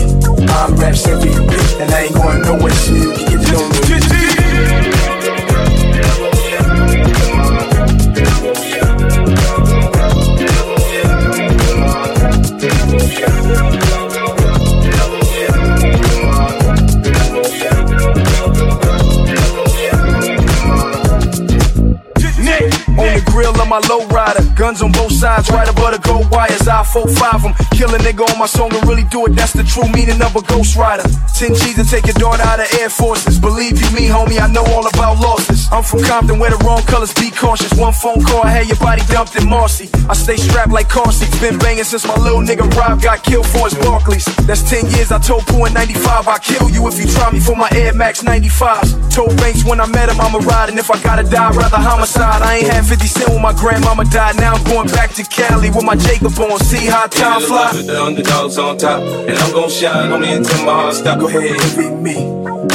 [0.49, 4.45] I'm Raps MVP, and I ain't going nowhere, so you can get to know me.
[23.36, 24.43] real on my low rider.
[24.55, 26.68] Guns on both sides, right above the gold wires.
[26.68, 27.53] I 4-5 them.
[27.74, 29.36] Kill a nigga on my song and really do it.
[29.36, 31.03] That's the true meaning of a ghost rider.
[31.36, 33.39] 10 G's to take your daughter out of Air Forces.
[33.39, 35.68] Believe you me, homie, I know all about losses.
[35.72, 37.74] I'm from Compton where the wrong colors be cautious.
[37.74, 39.89] One phone call, I had your body dumped in Marcy.
[40.07, 41.36] I stay strapped like car seats.
[41.41, 44.26] Been banging since my little nigga Rob got killed for his Barkleys.
[44.45, 45.11] That's 10 years.
[45.11, 47.93] I told Pooh in 95, I'll kill you if you try me for my Air
[47.93, 49.13] Max 95s.
[49.13, 50.70] Told Banks when I met him, I'ma ride.
[50.70, 52.41] And if I gotta die, rather homicide.
[52.41, 54.36] I ain't had 50 cent when my grandmama died.
[54.38, 56.60] Now I'm going back to Cali with my Jacob on.
[56.60, 57.74] See how time fly.
[57.74, 61.20] The underdogs on top, and I'm gon' shine on me until my heart stop.
[61.20, 62.18] Go ahead, envy me.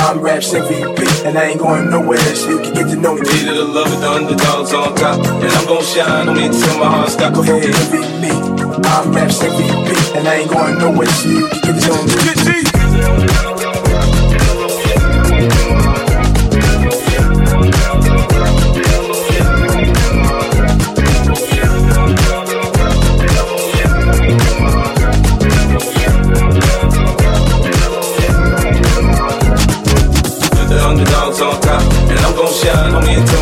[0.01, 3.21] I'm Raps MVP, and I ain't going nowhere, so you can get to know me.
[3.21, 6.79] Needed a love with the underdogs on top, and I'm gon' shine on me until
[6.79, 7.35] my heart stop.
[7.35, 8.31] Go ahead, envy me.
[8.91, 12.15] I'm Raps MVP, and I ain't going nowhere, so you can get to know me.
[12.15, 13.60] The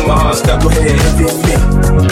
[0.09, 0.57] my heart stop.
[0.61, 1.53] Go ahead, envy me.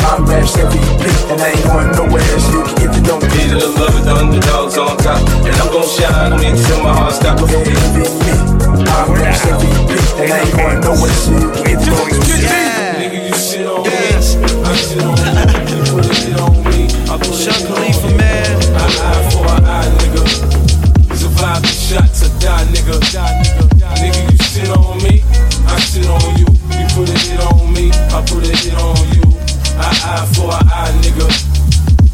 [0.05, 1.01] I'm Raps MVP,
[1.33, 3.27] and I ain't going nowhere, so you can get to know me.
[3.33, 6.83] Needed a love with the underdogs on top, and I'm gon' shine on me until
[6.85, 7.41] my heart stop.
[7.41, 8.33] Go ahead, envy me.
[8.85, 12.21] I'm Raps MVP, and I ain't going nowhere, so you can get to know me.
[13.01, 13.89] Nigga, you shit on me.
[13.89, 15.33] I shit on you.
[15.73, 16.85] You put a shit on me.
[17.09, 18.13] I put a shit on you.
[18.13, 18.53] man.
[18.77, 20.21] I eye for an eye, nigga.
[21.17, 23.01] Survive the shot to die, nigga.
[23.09, 23.57] Die, nigga.
[23.57, 23.66] Nigga,
[30.07, 31.27] eye for an eye, nigga.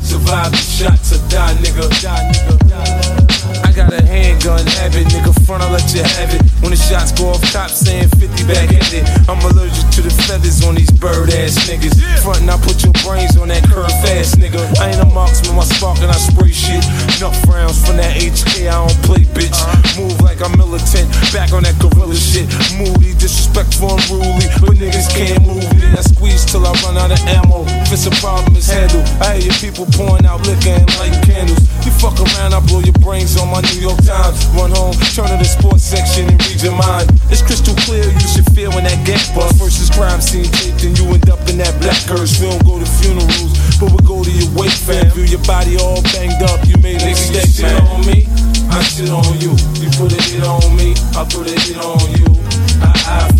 [0.02, 1.86] Survive the shot to die, nigga.
[2.02, 2.64] Die, nigga.
[3.64, 5.34] I got a handgun habit, nigga.
[5.46, 6.42] Front, I'll let you have it.
[6.62, 9.06] When the shots go off, cops saying 50 back at it.
[9.30, 11.98] I'm allergic to the feathers on these bird ass niggas.
[12.22, 14.62] Front, and I put your brains on that curve fast, nigga.
[14.80, 16.84] I ain't a marksman, my spark and I spray shit.
[17.18, 19.54] Enough rounds from that HK, I don't play, bitch.
[19.54, 20.02] Uh-huh.
[20.02, 22.50] Move like I'm militant, back on that gorilla shit.
[22.78, 25.90] Moody, disrespectful, unruly, but niggas can't move me.
[25.94, 27.66] I squeeze till I run out of ammo.
[27.94, 29.06] It's a problem, it's handled.
[29.22, 31.62] I hear your people pouring out liquor and lighting candles.
[31.86, 34.50] You fuck around, I blow your brains on my New York Times.
[34.58, 37.14] Run home, turn to the sports section and read your mind.
[37.30, 39.62] It's crystal clear, you should feel when that gap bust.
[39.62, 42.42] Versus crime scene tape, then you end up in that black curse.
[42.42, 45.14] We don't go to funerals, but we go to your wake, fam.
[45.14, 47.78] View your body all banged up, you made a mistake, man.
[47.94, 48.26] on me,
[48.74, 49.54] I shit on you.
[49.78, 52.26] You put a hit on me, I put a hit on you.
[52.82, 53.33] I eye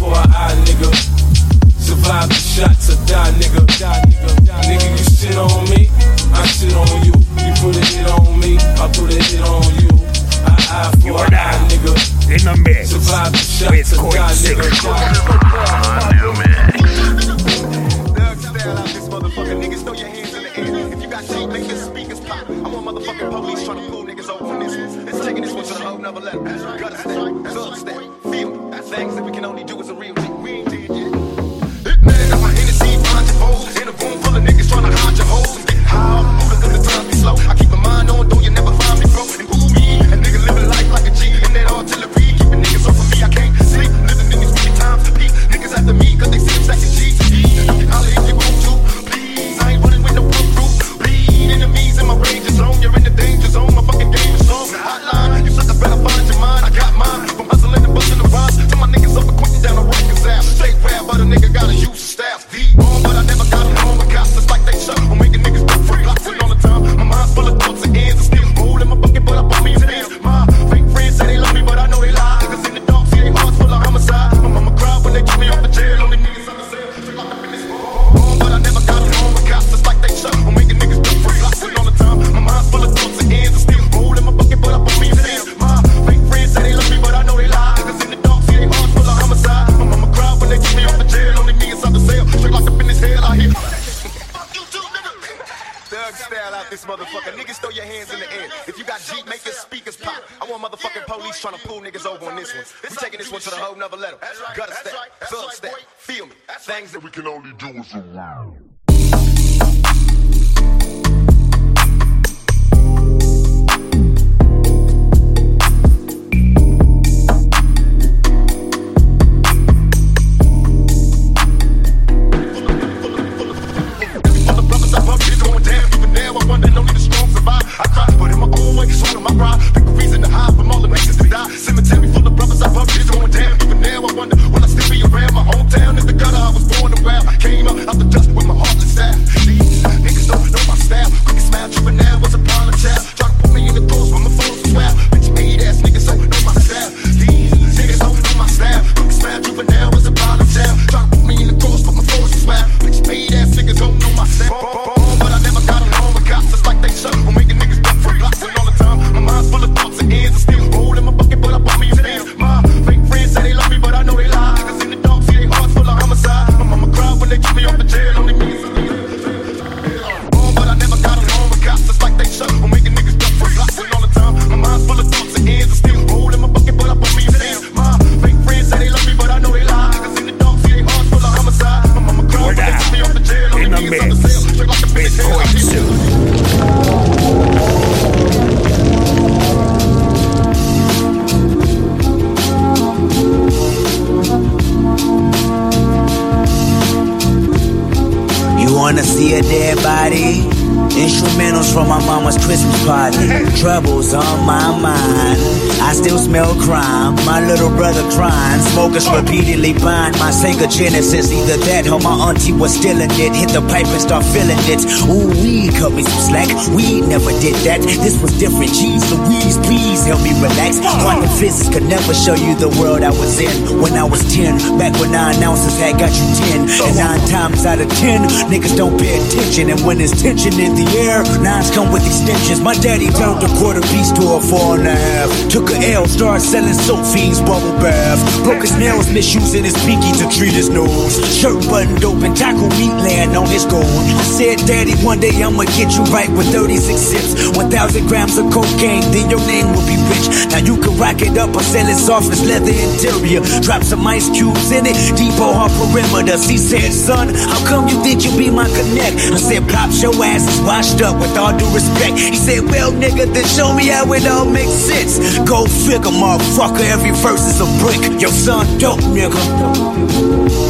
[229.54, 229.70] attention.
[229.70, 232.62] And when there's tension in the air, nines come with extensions.
[232.62, 235.30] My daddy turned a quarter piece to a four and a half.
[235.50, 238.20] Took a L, started selling soap fiends, bubble bath.
[238.44, 241.20] Broke his nails, misusing his pinky to treat his nose.
[241.36, 243.84] Shirt buttoned open, taco meat laying on his gold.
[244.24, 247.58] Said, Daddy, one day I'ma get you right with 36 sips.
[247.58, 250.28] 1,000 grams of cocaine, then your name will be rich.
[250.52, 253.44] Now you can rack it up or sell it soft as leather interior.
[253.62, 256.40] Drop some ice cubes in it, depot her perimeter.
[256.44, 259.16] He said, son, how come you think you be my connect?
[259.34, 262.13] I said, Pops, your ass is washed up with all due respect.
[262.16, 265.18] He said, well, nigga, then show me how it all makes sense.
[265.48, 268.22] Go figure, motherfucker, every verse is a brick.
[268.22, 269.42] Your son dope, nigga.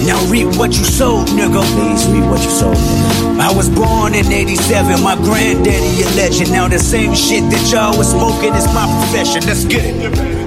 [0.06, 1.64] Now reap what you sowed, nigga.
[1.76, 3.39] Please reap what you sowed, nigga.
[3.39, 6.52] I was born in 87, my granddaddy a legend.
[6.52, 9.44] Now the same shit that y'all was smoking is my profession.
[9.48, 10.43] Let's get it.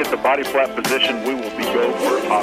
[0.00, 2.40] Get the body flat position, we will be go for a pop.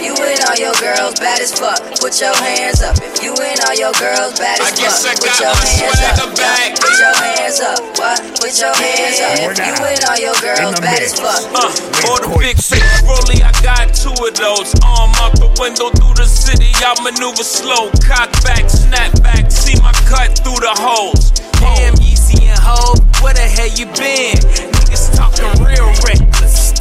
[0.00, 1.84] You and all your girls bad as fuck.
[2.00, 2.96] Put your hands up.
[2.96, 5.20] If you and all your girls bad as fuck.
[5.20, 6.32] Put your hands up.
[6.32, 7.76] Yeah, Put your hands up.
[8.00, 8.18] What?
[8.40, 9.52] Put your hands up.
[9.52, 11.44] If you and all your girls bad as fuck.
[11.52, 14.72] Uh, or the big six rollie, I got two of those.
[14.80, 17.92] Arm out the window through the city, I maneuver slow.
[18.00, 21.36] Cock back, snap back, see my cut through the holes.
[21.60, 24.40] Damn, Yeezy and Hov, where the hell you been?
[24.72, 26.31] Niggas talking real reckless,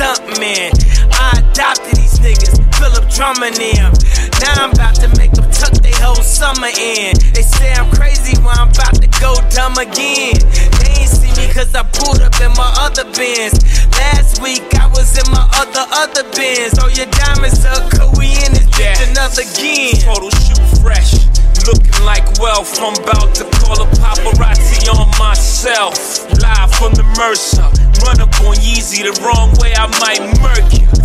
[0.02, 0.74] stunt man.
[1.14, 3.94] I adopted these niggas, Philip Drummond them.
[4.42, 7.14] Now I'm about to make them tuck they whole summer in.
[7.38, 10.42] They say I'm crazy, well I'm about to go dumb again.
[10.82, 13.62] They ain't see me cause I pulled up in my other Benz.
[13.94, 16.82] Last week I was in my other, other Benz.
[16.82, 20.02] Oh, your diamonds up, cause we in this bitch another again.
[20.02, 21.31] Photo shoot fresh.
[21.68, 25.94] Looking like wealth, I'm about to call a paparazzi on myself.
[26.42, 27.70] Live from the Mercer,
[28.04, 31.01] run up on Yeezy the wrong way, I might murk you.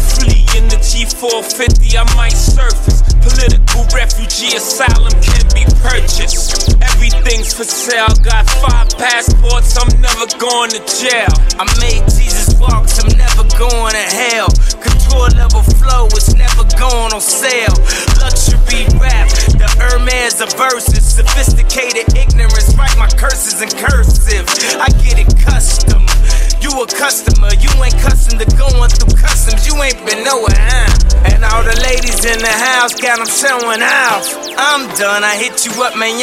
[0.57, 3.05] In the G450, I might surface.
[3.21, 6.73] Political refugee asylum can be purchased.
[6.81, 11.29] Everything's for sale, got five passports, I'm never going to jail.
[11.61, 14.49] I made Jesus walks, I'm never going to hell.
[14.81, 17.77] Couture level flow is never going on sale.
[18.17, 19.29] Luxury rap,
[19.61, 21.05] the Hermes of verses.
[21.05, 24.49] Sophisticated ignorance, write my curses in cursive.
[24.81, 26.09] I get it custom.
[26.61, 29.67] You a customer, you ain't custom to going through customs.
[29.67, 30.87] You ain't been nowhere?
[31.25, 34.27] And all the ladies in the house got them showing off.
[34.57, 36.19] I'm done, I hit you up, man.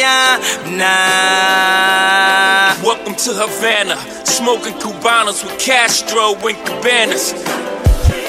[0.78, 2.74] Nah.
[2.82, 7.32] Welcome to Havana, smoking Cubanos with Castro and Cabanas.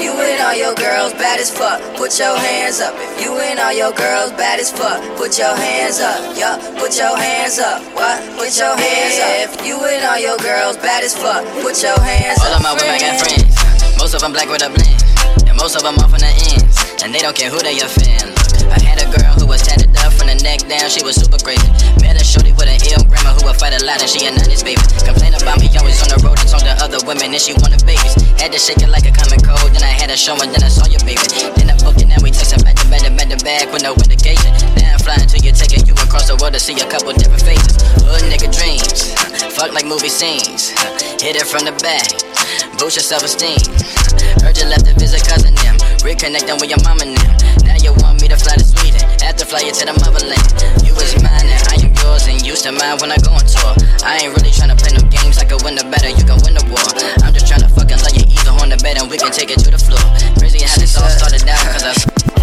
[0.01, 1.79] You and all your girls bad as fuck.
[1.95, 2.93] Put your hands up.
[2.97, 6.35] If you and all your girls bad as fuck, put your hands up.
[6.37, 7.81] Yeah, put your hands up.
[7.93, 8.17] What?
[8.37, 9.59] Put your hands up.
[9.59, 12.59] If you and all your girls bad as fuck, put your hands All up.
[12.59, 13.55] of my women got friends.
[13.97, 15.49] Most of them black with a blend.
[15.49, 16.75] And most of them off on the ends.
[17.03, 18.31] And they don't care who they offend.
[18.61, 19.84] Look, I had a girl who was tatted up from the
[20.45, 20.85] neck down.
[20.93, 21.65] She was super crazy.
[22.05, 24.31] Met a shorty with an ill grandma who would fight a lot and she a
[24.31, 24.85] nutty's baby.
[25.01, 27.81] Complain about me always on the road and talk to other women and she wanted
[27.81, 28.13] babies.
[28.37, 29.73] Had to shake it like a common cold.
[29.73, 31.25] Then I had to show her, then I saw your baby.
[31.57, 33.81] Then I booked it, now we texting back to back to back to back with
[33.81, 34.53] no indication.
[34.77, 37.41] Now I'm flying till you taking you across the world to see a couple different
[37.41, 37.81] faces.
[38.05, 39.17] Hood nigga dreams.
[39.57, 40.77] Fuck like movie scenes.
[41.17, 42.05] Hit it from the back.
[42.77, 43.65] Boost your self-esteem.
[44.45, 45.75] Heard you left to visit cousin them.
[46.05, 47.64] Reconnecting with your mama now.
[48.25, 49.05] To fly to Sweden.
[49.21, 50.41] Have to fly you to the motherland.
[50.83, 53.45] You was mine and I am yours and used to mine when I go on
[53.45, 53.71] tour.
[54.03, 55.37] I ain't really tryna play no games.
[55.37, 56.81] I can win the battle, you can win the war.
[57.23, 59.61] I'm just tryna fucking love you either on the bed and we can take it
[59.63, 60.01] to the floor.
[60.41, 61.93] Crazy how this all started out cause I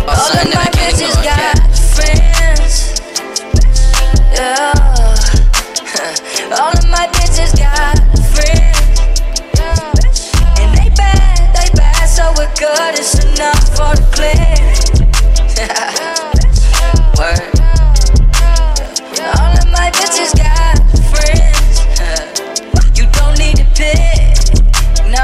[0.06, 1.52] All something of my that I can't bitches got Yeah.
[1.92, 2.72] friends.
[4.38, 4.70] Yeah.
[6.62, 7.98] All of my bitches got
[8.32, 9.02] friends.
[9.58, 10.62] Yeah.
[10.62, 12.94] And they bad, they bad, so we're good.
[12.96, 14.62] It's enough for the clique.
[17.20, 17.44] Word.
[19.36, 20.80] All of my bitches got
[21.12, 21.84] friends.
[22.96, 24.32] You don't need to pick.
[25.12, 25.20] No,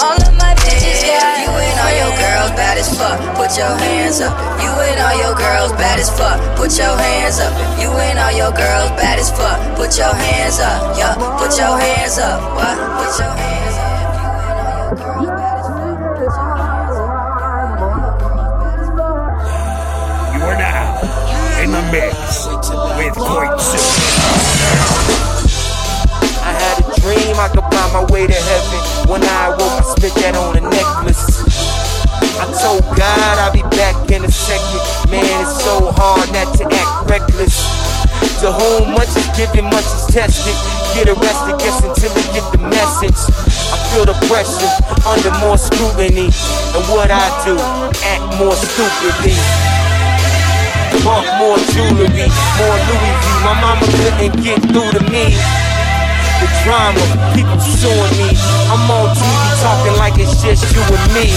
[0.00, 3.76] all of my bitches got You and all your girls bad as fuck, put your
[3.76, 4.32] hands up.
[4.64, 7.52] You and all your girls bad as fuck, put your hands up.
[7.78, 10.96] You and all your girls bad as fuck, put your hands up.
[10.96, 12.40] Yeah, put your hands up.
[12.56, 12.76] What?
[12.96, 14.05] Put your hands up.
[21.90, 22.46] Mix
[22.98, 23.78] with Koitsu.
[26.42, 28.80] I had a dream I could buy my way to heaven.
[29.10, 31.42] When I woke, I spit that on a necklace.
[32.38, 34.82] I told God I'll be back in a second.
[35.10, 37.54] Man, it's so hard not to act reckless.
[38.40, 40.56] To whom much is given, much is tested.
[40.94, 43.18] Get arrested, guess until we get the message.
[43.72, 44.70] I feel the pressure
[45.06, 46.32] under more scrutiny.
[46.74, 47.56] And what I do,
[48.04, 49.85] act more stupidly.
[51.06, 52.26] More jewelry,
[52.58, 53.26] more Louis V.
[53.46, 55.38] My mama couldn't get through to me.
[56.42, 56.98] The drama,
[57.30, 58.34] people suing me.
[58.66, 61.30] I'm on TV talking like it's just you and me.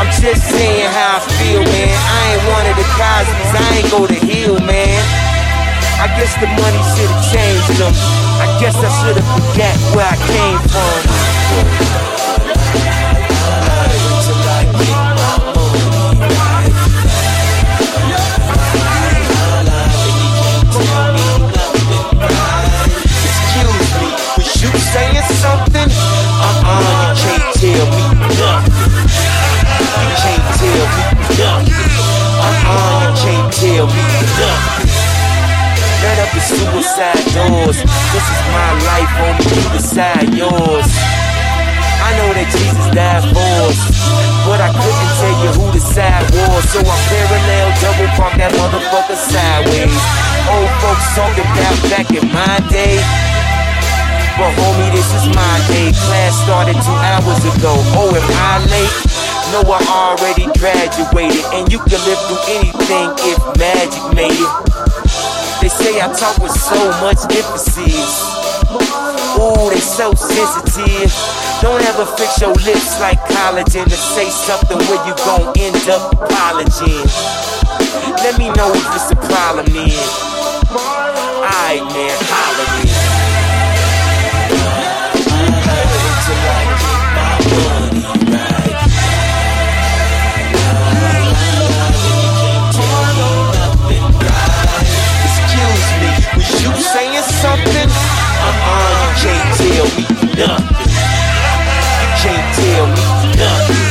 [0.00, 1.92] I'm just saying how I feel, man.
[1.92, 4.96] I ain't one of the Cosby's, I ain't go to Hill, man.
[6.00, 7.92] I guess the money should've changed them.
[8.40, 12.23] I guess I should've forgot where I came from.
[36.34, 37.78] The suicide doors.
[37.78, 40.90] This is my life, only you decide yours.
[42.04, 43.78] I know that Jesus died for us,
[44.44, 46.62] but I couldn't tell you who the side was.
[46.68, 49.96] So I parallel double pump that motherfucker sideways.
[50.52, 53.00] Old folks talking about back in my day.
[54.36, 55.94] But homie, this is my day.
[55.94, 57.72] Class started two hours ago.
[57.96, 58.94] Oh, am I late?
[59.54, 61.46] No, I already graduated.
[61.56, 64.93] And you can live through anything if magic made it.
[65.64, 68.20] They say I talk with so much emphasis.
[69.40, 71.08] Ooh, they so sensitive.
[71.62, 76.12] Don't ever fix your lips like collagen to say something where you gon' end up
[76.12, 77.08] apologizing.
[78.20, 79.96] Let me know if it's a problem then.
[80.68, 82.93] Alright, man, holler
[100.36, 100.66] nothing.
[102.00, 103.04] You can't tell me
[103.38, 103.82] nothing.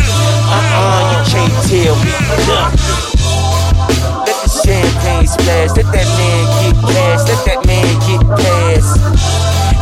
[0.52, 2.12] Uh-uh, you can't tell me
[2.48, 3.14] nothing.
[4.28, 6.76] Let the champagne splash, let that man get
[7.28, 8.22] let that man get.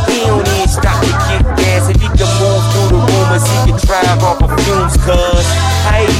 [0.06, 1.82] He don't even stop to get gas.
[2.42, 4.50] Move through the rumors, he can drive off of
[5.86, 6.10] I ain't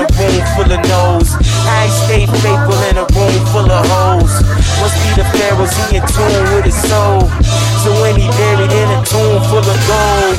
[0.00, 1.28] a room full of.
[1.68, 4.32] I ain't stay faithful in a room full of hoes.
[4.80, 7.28] Must be the pharaohs, he in tune with his soul.
[7.82, 10.38] So when he buried in a tomb full of gold.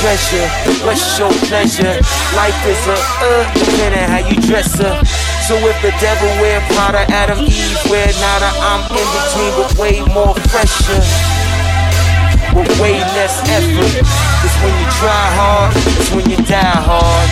[0.00, 0.48] Treasure,
[0.86, 2.00] what's your pleasure?
[2.32, 4.96] Life is a uh, depending how you dress her.
[5.44, 10.00] So if the devil wear Prada, Adam, Eve wear nada, I'm in between with way
[10.14, 11.04] more pressure
[12.54, 13.94] with way less effort.
[14.00, 17.28] It's when you try hard, it's when you die hard.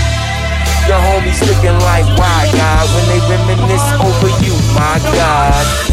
[0.86, 5.87] Your homies looking like why God when they reminisce over you, my God.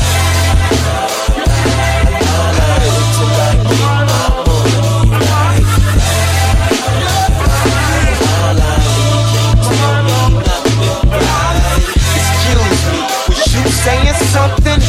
[14.50, 14.82] Something?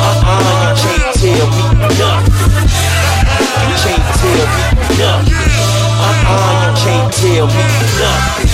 [0.00, 1.64] Uh-uh, you can't tell me
[1.98, 2.34] nothing.
[3.70, 4.66] You can't tell me
[4.98, 5.34] nothing.
[6.04, 7.64] Uh-uh, you can't tell me
[7.98, 8.53] nothing.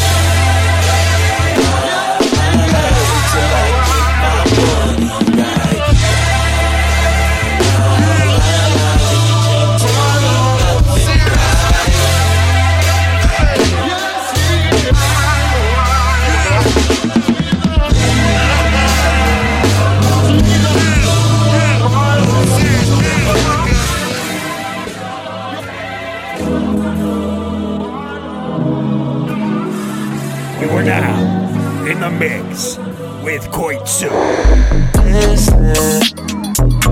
[32.19, 32.77] Mix
[33.23, 34.11] with Koitsu.
[35.05, 35.75] Listen,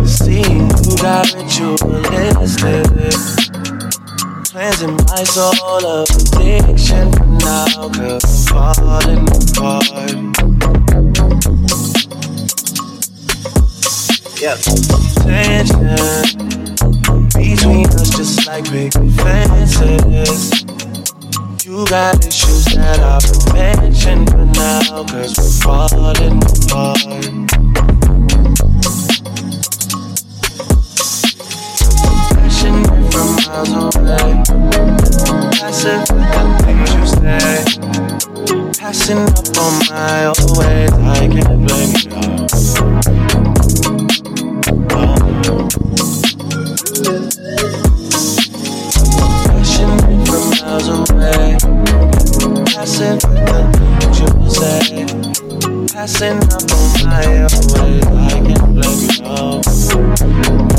[0.06, 2.86] see you got ritualistic.
[4.50, 10.08] Cleansing my soul of addiction now, I'm falling apart.
[14.40, 14.58] Yep.
[15.24, 16.28] Tension
[17.34, 20.57] between us just like big fences.
[21.68, 23.20] You got issues that I've
[23.52, 27.04] been mentioning for now, cause we're falling apart.
[32.32, 32.76] Passion
[33.12, 34.28] from miles away.
[35.60, 37.52] Passive the things you say.
[38.80, 42.16] Passing up on my old ways, I can't blame you.
[47.04, 47.37] Oh.
[50.78, 51.56] miles away.
[52.66, 53.62] Passive with the
[54.38, 54.78] Jose.
[55.92, 57.26] Passing up on my
[57.74, 58.00] way.
[58.14, 60.77] I can play it go.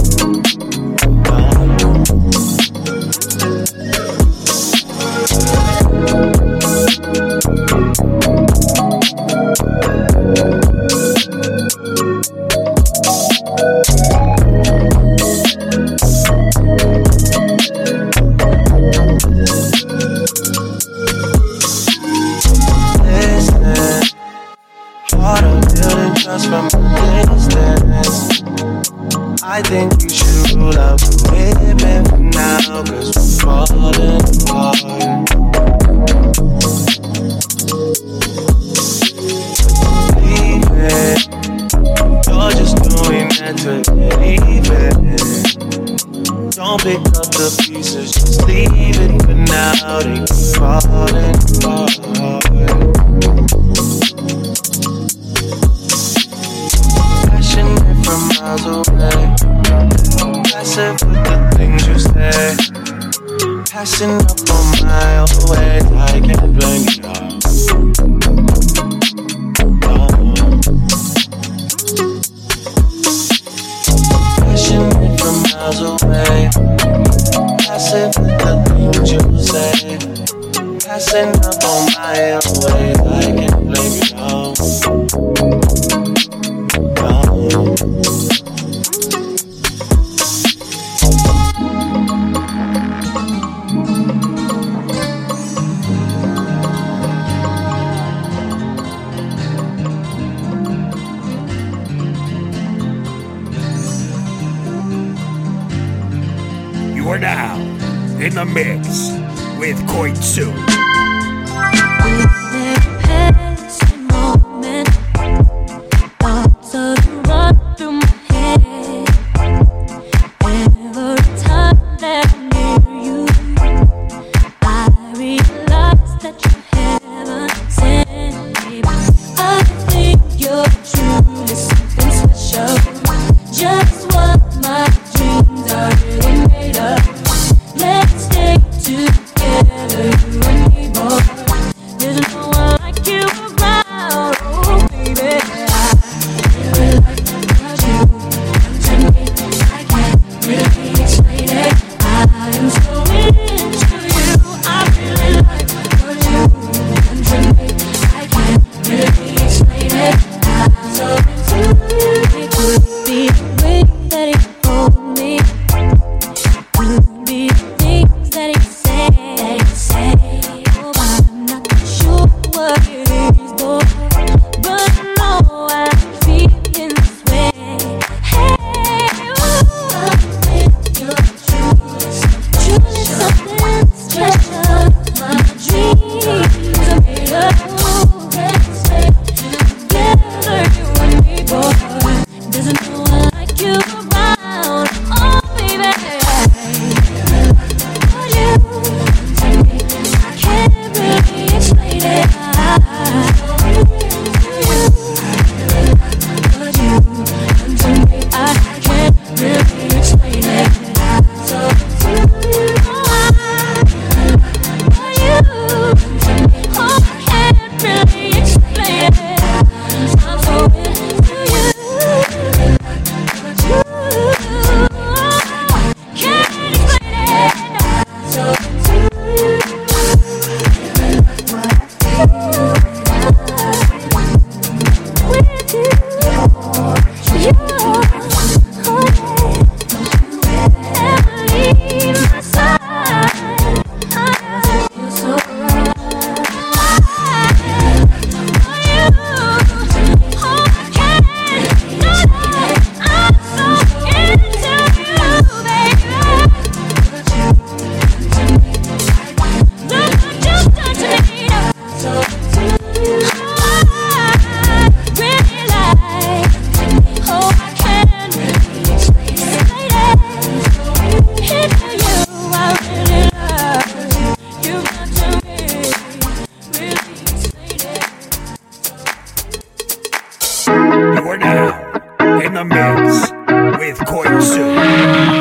[282.49, 283.31] in the mix
[283.79, 285.38] with Coil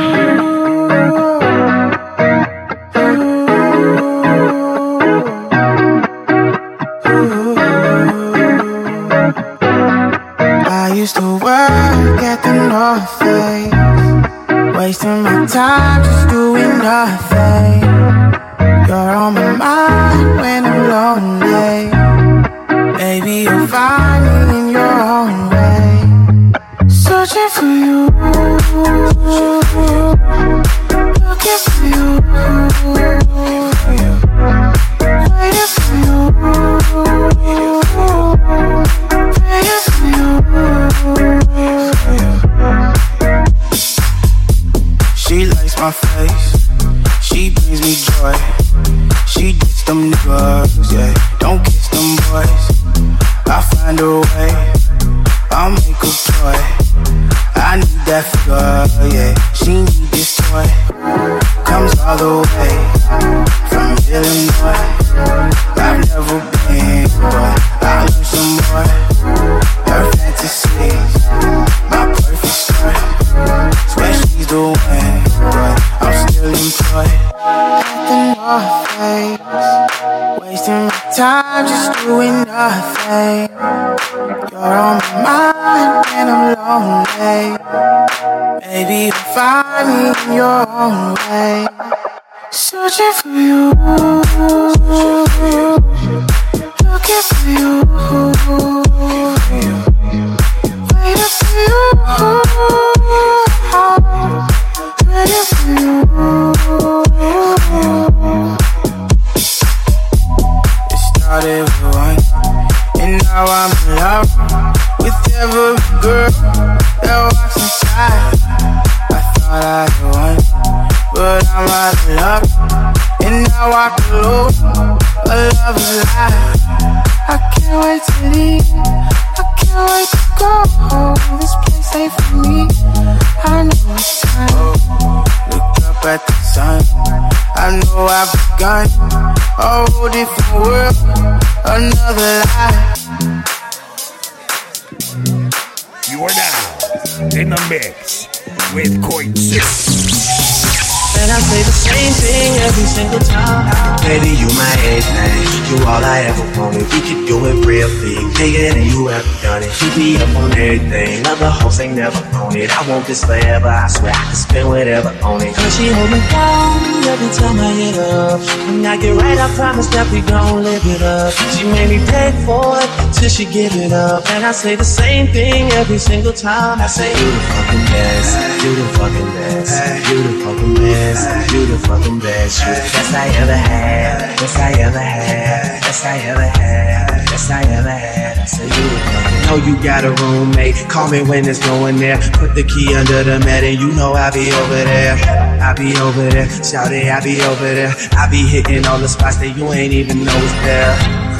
[161.78, 162.70] Hoes ain't never on it.
[162.74, 163.68] I want this forever.
[163.68, 165.54] I swear I can spend whatever on it.
[165.54, 166.74] Cause she hold me down
[167.06, 168.40] every time I hit up.
[168.66, 171.32] When I get right, I promise that we gon' live it up.
[171.54, 174.26] She made me pay for it till she give it up.
[174.30, 176.80] And I say the same thing every single time.
[176.80, 178.30] I say, You the fucking best.
[178.64, 180.10] You the fucking best.
[180.10, 181.52] You the fucking best.
[181.52, 182.54] You the fucking best.
[182.66, 184.38] You the best I ever had.
[184.40, 185.82] Best I ever had.
[185.82, 187.30] Best I ever had.
[187.30, 188.38] Best I ever had.
[188.38, 189.27] I say you the fucking.
[189.48, 190.74] Know you got a roommate.
[190.90, 192.18] Call me when it's going there.
[192.32, 195.14] Put the key under the mat and you know I'll be over there.
[195.58, 196.48] I be over there.
[196.62, 197.94] Shout it, I be over there.
[198.12, 200.94] I be hitting all the spots that you ain't even know is there.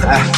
[0.09, 0.38] Ah.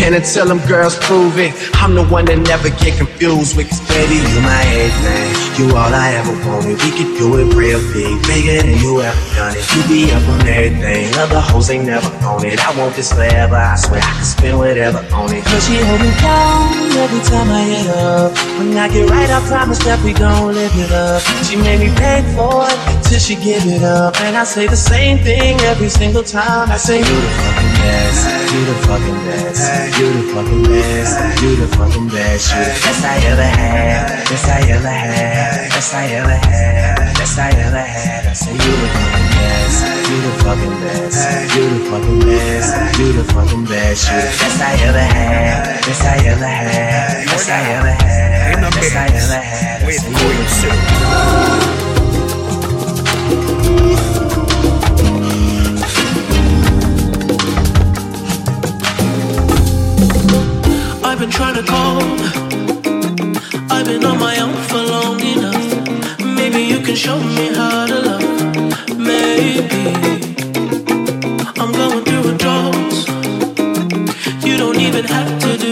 [0.00, 3.68] And until them girls prove it, I'm the one that never get confused with.
[3.68, 5.28] Cause baby, you my everything.
[5.60, 6.80] You all I ever wanted.
[6.80, 9.64] We could do it real big, bigger than you ever done it.
[9.76, 11.12] You be up on everything.
[11.20, 12.56] Other hoes ain't never on it.
[12.64, 13.56] I want this forever.
[13.56, 15.44] I swear I can spend whatever on it.
[15.44, 18.32] Cause she hold me down every time I hit up.
[18.56, 21.20] When I get right, I promise that we gon' live it up.
[21.44, 24.14] She made me pay for it till she give it up.
[24.22, 26.70] And I say the same thing every single time.
[26.70, 28.22] I say, You the fucking best.
[28.54, 29.62] You the fucking best.
[29.98, 31.42] You the fucking best.
[31.42, 32.54] You the fucking best.
[32.54, 34.30] You the best I ever had.
[34.30, 35.70] Best I ever had.
[35.74, 37.18] Best I ever had.
[37.18, 38.26] Best I ever had.
[38.26, 39.78] I say you the fucking best.
[40.06, 41.18] You the fucking best.
[41.54, 42.70] You the fucking best.
[42.98, 44.06] You the fucking best.
[44.06, 45.82] You the best I ever had.
[45.82, 47.26] Best I ever had.
[47.26, 48.70] Best I ever had.
[48.70, 49.82] Best I ever had.
[49.82, 50.14] I say
[51.84, 51.89] you
[61.10, 62.00] have been trying to call.
[63.70, 66.18] I've been on my own for long enough.
[66.20, 68.96] Maybe you can show me how to love.
[68.96, 69.60] Maybe
[71.60, 72.72] I'm going through a door.
[74.46, 74.56] You
[75.58, 75.69] do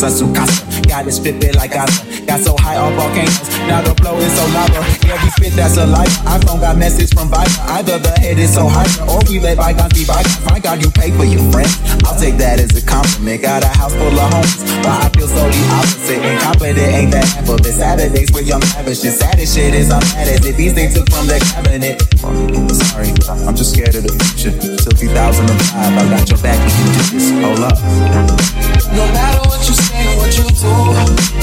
[0.00, 0.64] sun to casa.
[0.88, 2.24] Got it spitting like Gaza.
[2.24, 3.36] Got so high on volcanoes.
[3.68, 4.80] Now the flow is so lava.
[5.04, 6.08] Yeah, we spit that's a life.
[6.24, 7.60] iPhone got message from Viber.
[7.76, 10.40] Either the head is so high or we let bygones be bygones.
[10.48, 11.76] Thank God you pay for your friends.
[12.08, 13.42] I'll take that as a compliment.
[13.42, 16.20] Got a house full of homes, but I feel so the opposite.
[16.24, 17.74] Incompetent ain't that half of it.
[17.76, 19.04] Saturdays with young lavish.
[19.04, 22.00] The saddest shit is I'm mad as if these things took from the cabinet.
[22.88, 23.12] Sorry,
[23.44, 24.56] I'm just scared of the future.
[24.56, 26.56] Till 2005, I got your back.
[26.64, 27.28] We can do this.
[27.44, 27.76] Hold up.
[28.96, 29.89] No matter what you say.
[30.60, 31.39] 做我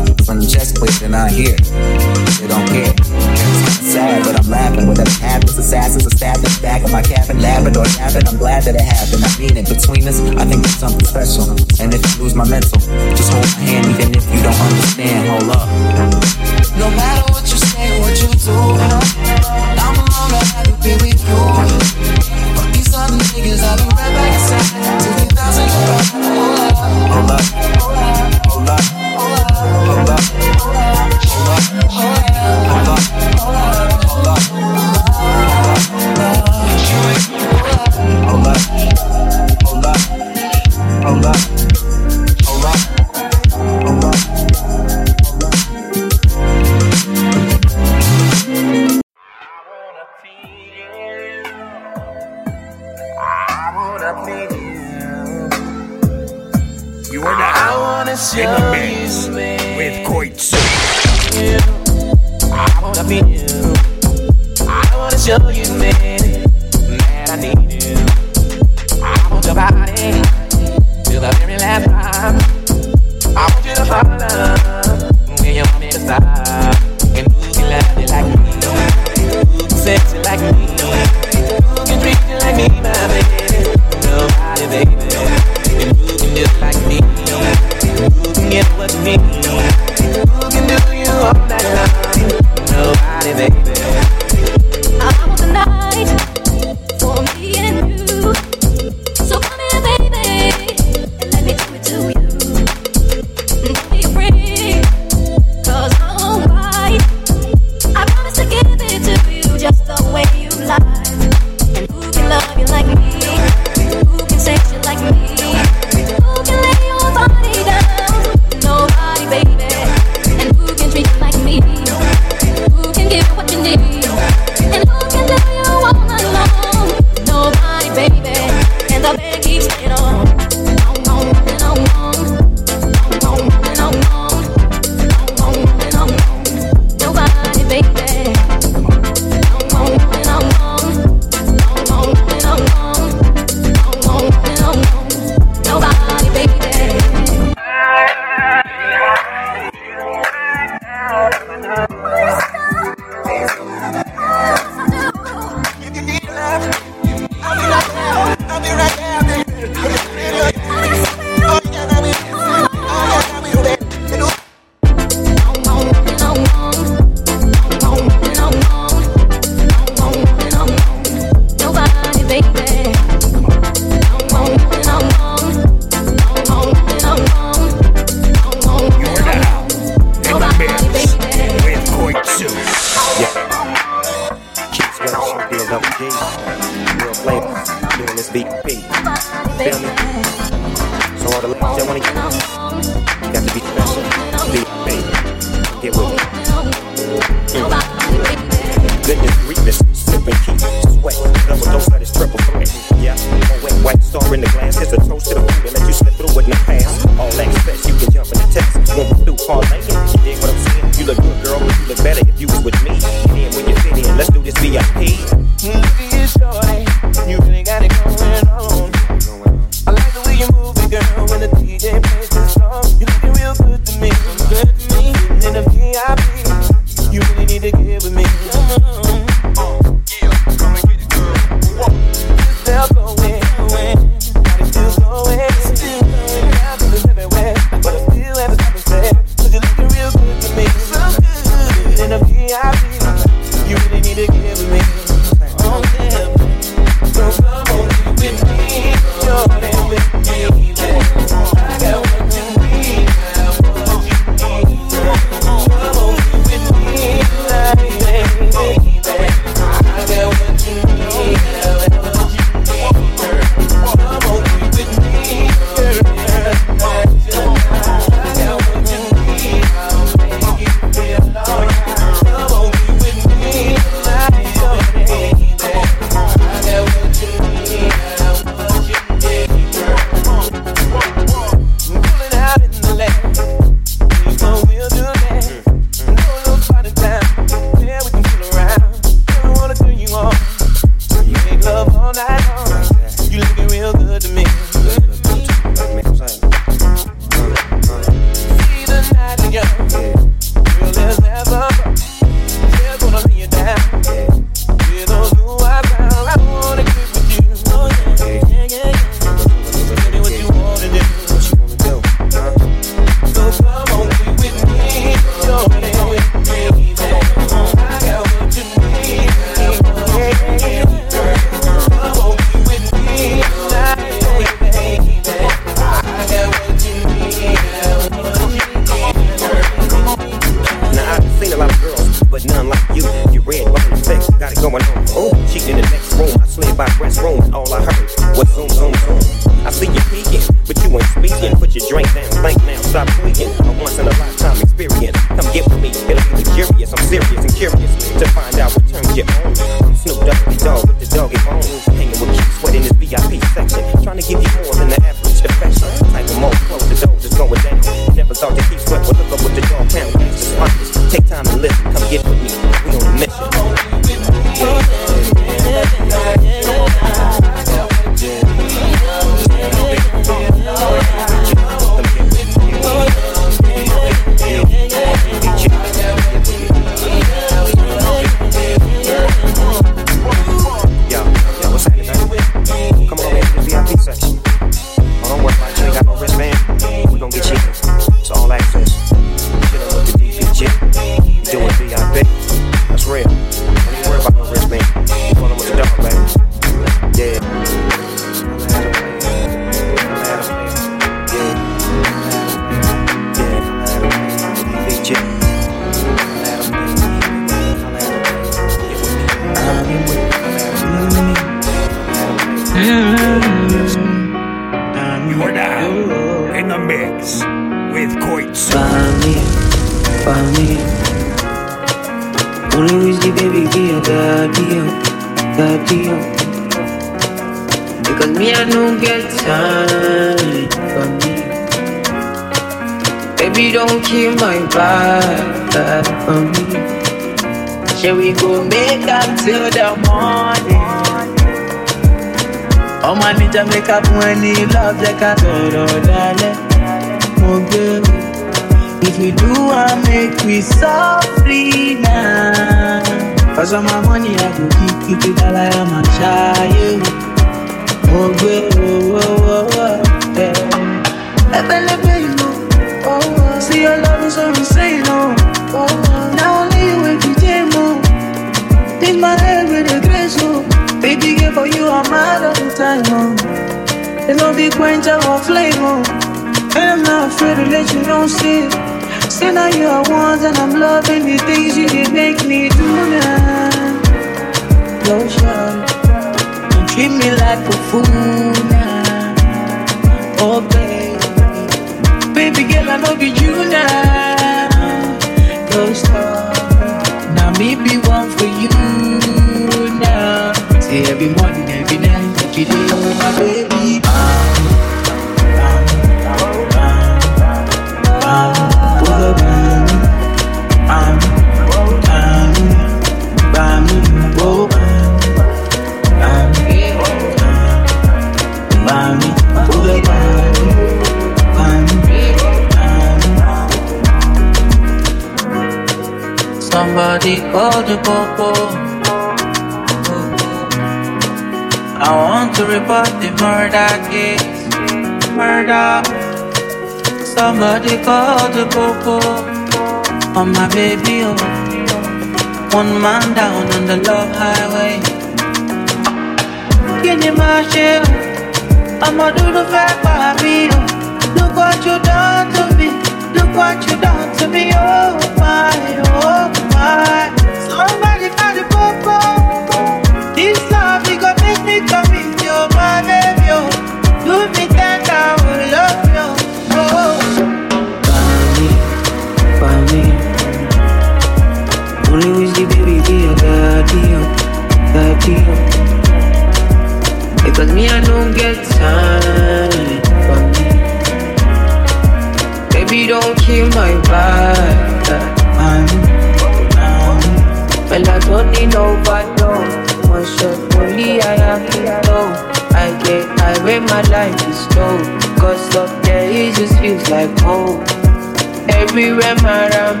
[598.96, 600.00] Baby, where my round.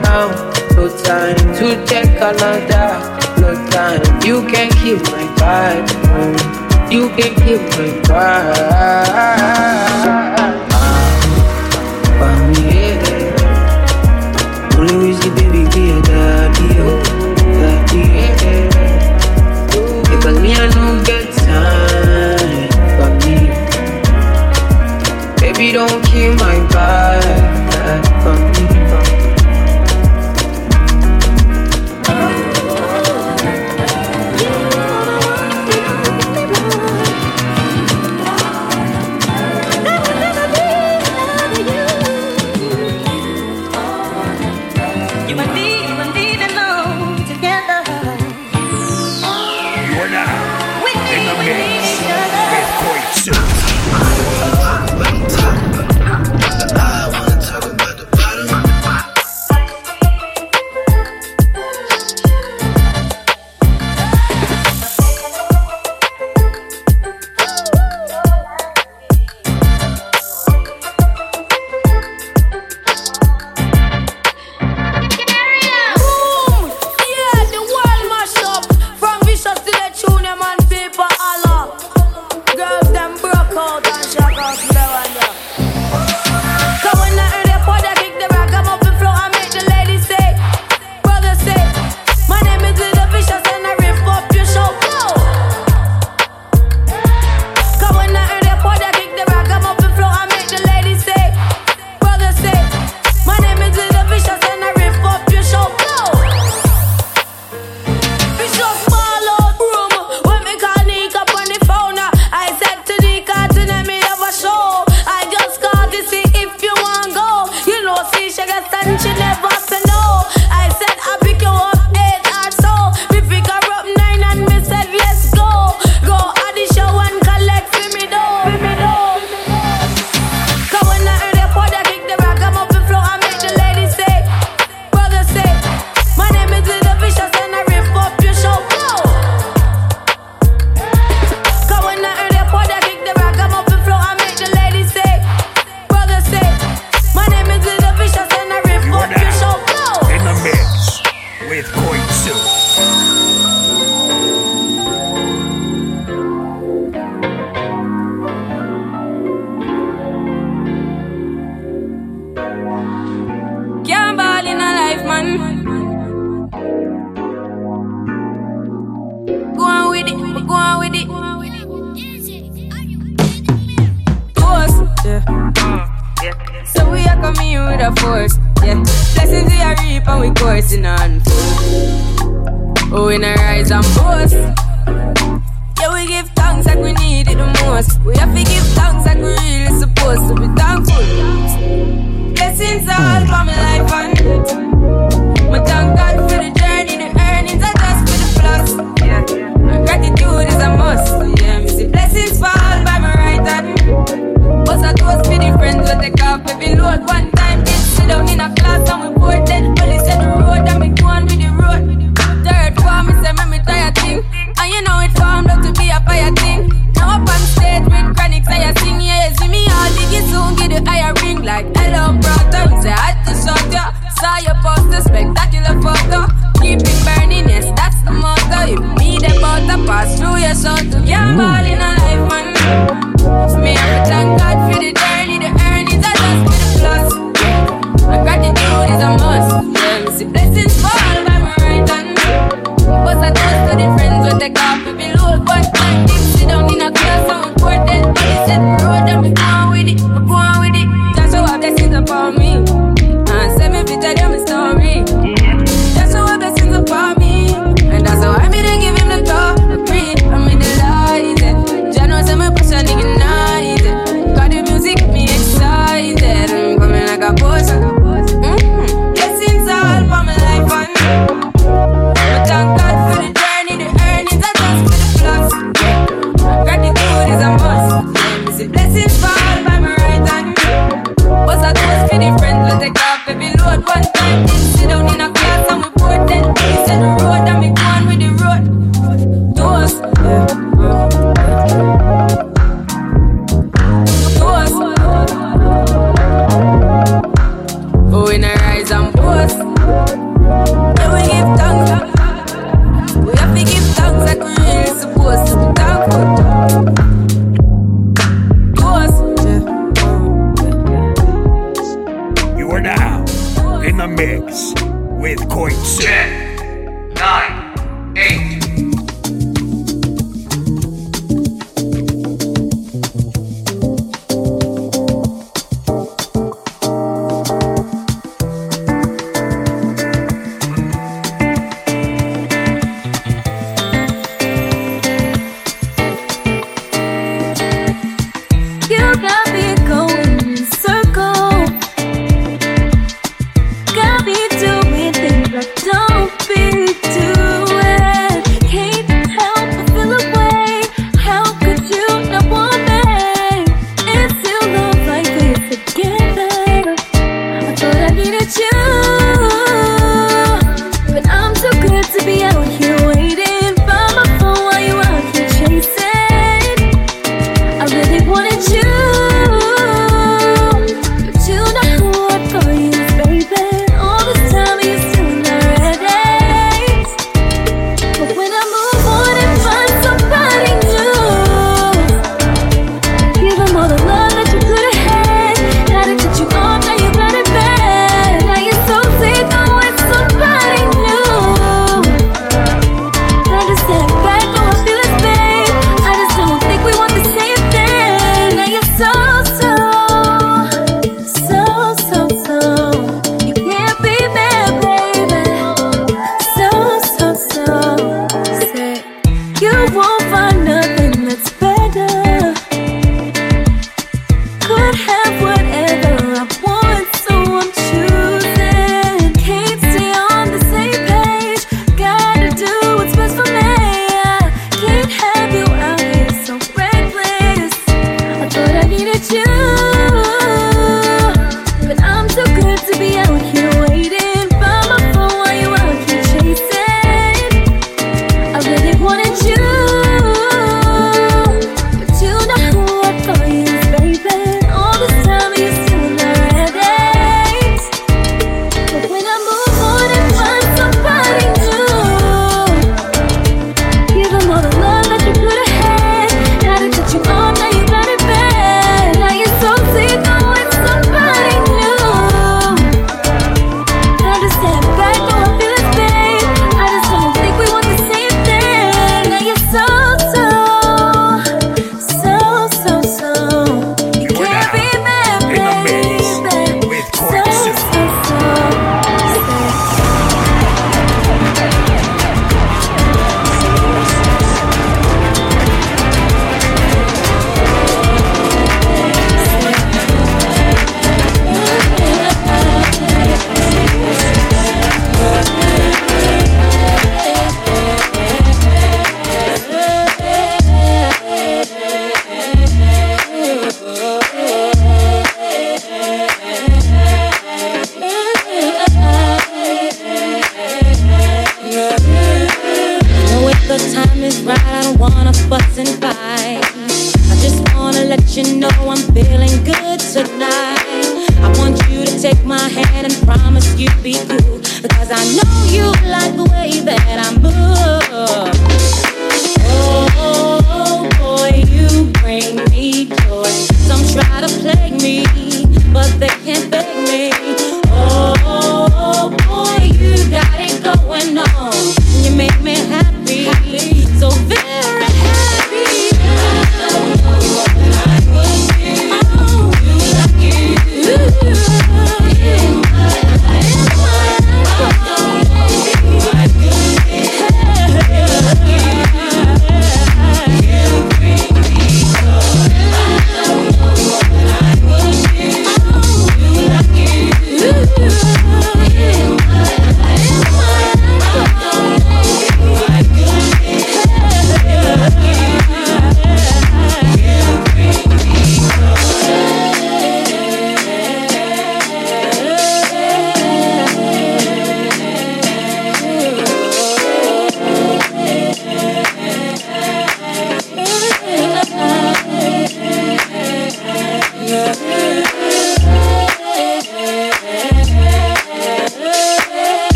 [0.74, 2.88] No time to check another.
[3.38, 4.00] No time.
[4.24, 5.84] You can keep my vibe.
[6.16, 6.34] Oh.
[6.90, 8.08] You can keep my vibe.
[8.08, 10.86] Ah, ah, ah.
[15.36, 16.96] Baby, daddy, oh,
[17.36, 18.04] daddy.
[20.08, 23.36] Because me, I don't get time for me.
[25.38, 26.55] Baby, don't kill my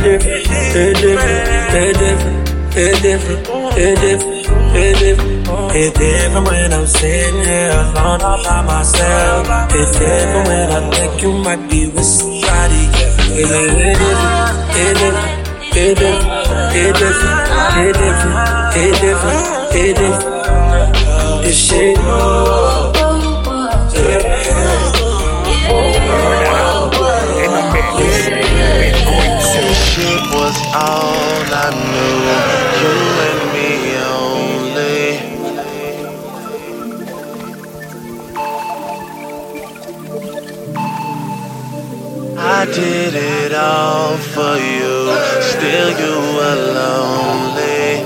[0.00, 5.42] different, it different, it different, it different, it different, it different, it different.
[5.74, 9.46] It's different when I'm sitting here alone all by myself.
[9.74, 12.88] It's different when I think you might be with somebody.
[13.32, 13.96] It different,
[14.76, 15.42] it different,
[15.74, 16.24] it different,
[16.76, 17.40] it different,
[17.76, 21.42] it different, it different, it different.
[21.42, 21.96] This shit.
[23.92, 24.31] Shit
[42.72, 45.12] did it all for you.
[45.42, 48.00] Still, you were lonely.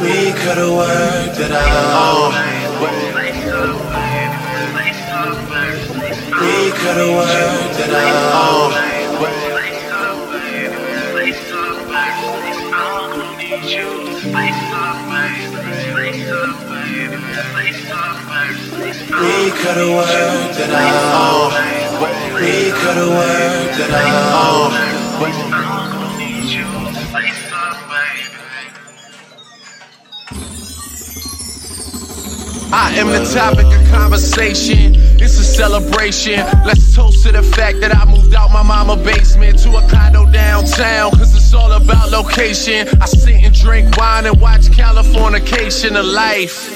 [0.00, 2.32] We could have worked it out.
[6.40, 8.89] We could have worked it out.
[19.62, 21.52] Could have worked it out.
[22.34, 24.72] We could have worked it out.
[32.72, 34.94] I am the topic of conversation.
[35.20, 36.38] It's a celebration.
[36.64, 40.24] Let's toast to the fact that I moved out my mama basement to a condo
[40.32, 41.10] downtown.
[41.10, 42.88] Cause it's all about location.
[43.00, 46.69] I sit and drink wine and watch Californication of life.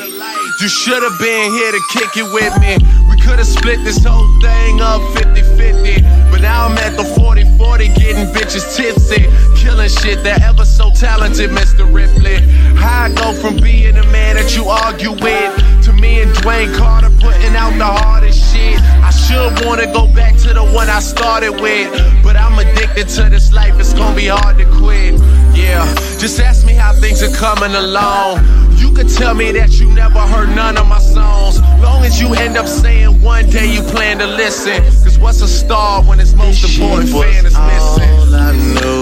[0.65, 2.79] You should have been here to kick it with me.
[3.11, 6.01] We could have split this whole thing up 50 50.
[6.31, 9.29] But now I'm at the 40 40 getting bitches tipsy.
[9.61, 11.85] Killing shit that ever so talented, Mr.
[11.85, 12.41] Ripley.
[12.81, 15.53] How I go from being the man that you argue with
[15.85, 18.81] to me and Dwayne Carter putting out the hardest shit.
[18.81, 21.93] I should wanna go back to the one I started with.
[22.23, 25.21] But I'm addicted to this life, it's gonna be hard to quit.
[25.53, 25.85] Yeah,
[26.17, 28.64] just ask me how things are coming along.
[28.85, 31.59] You could tell me that you never heard none of my songs.
[31.81, 34.83] Long as you end up saying one day you plan to listen.
[35.03, 38.11] Cause what's a star when its most important fan is missing?
[38.11, 39.01] All I knew,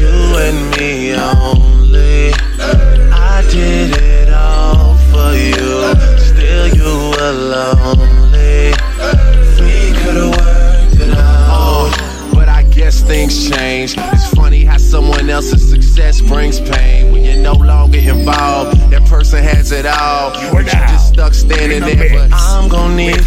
[0.00, 0.16] you
[0.46, 2.32] and me only.
[3.12, 5.92] I did it all for you.
[6.18, 8.72] Still, you were lonely.
[9.60, 11.92] We could have worked it out.
[11.92, 13.96] Oh, but I guess things change.
[13.98, 14.29] It's
[14.90, 18.76] someone else's success brings pain when you're no longer involved.
[18.90, 20.32] That person has it all.
[20.42, 22.28] You are just stuck standing there.
[22.28, 23.22] But I'm gonna need you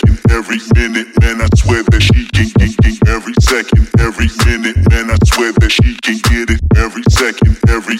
[0.00, 3.08] second, every minute, man, I swear that she can get it.
[3.08, 6.60] Every second, every minute, man, I swear that she can get it.
[6.76, 7.98] Every second, every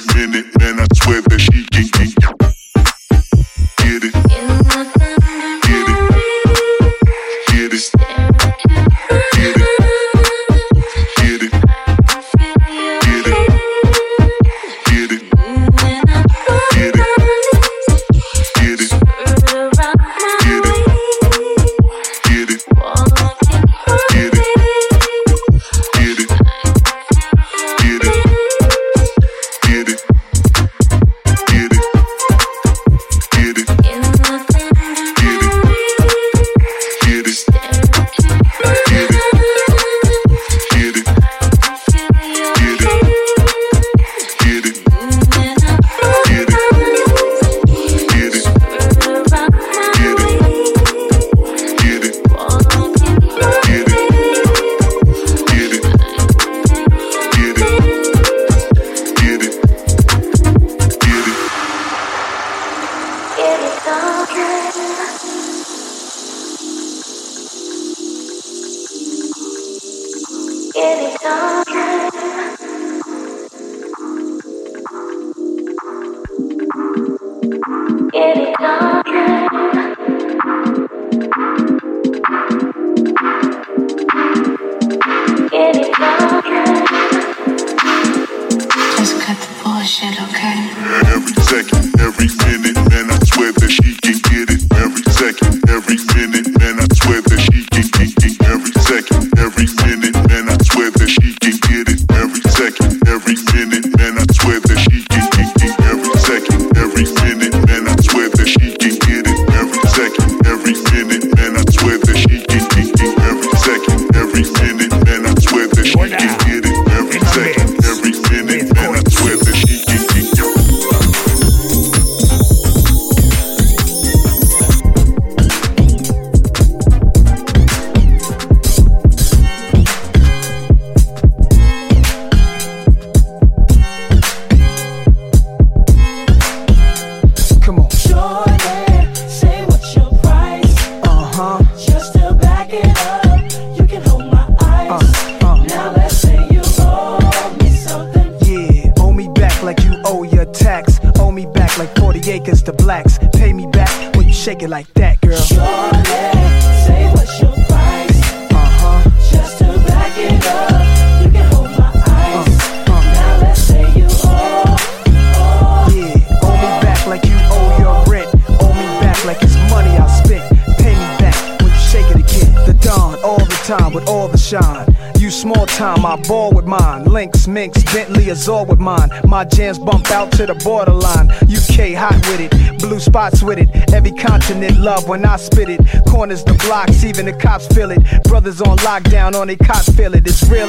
[184.91, 185.81] love when I spit it.
[186.09, 188.03] Corners the blocks, even the cops feel it.
[188.25, 190.27] Brothers on lockdown, on they cops feel it.
[190.27, 190.69] It's real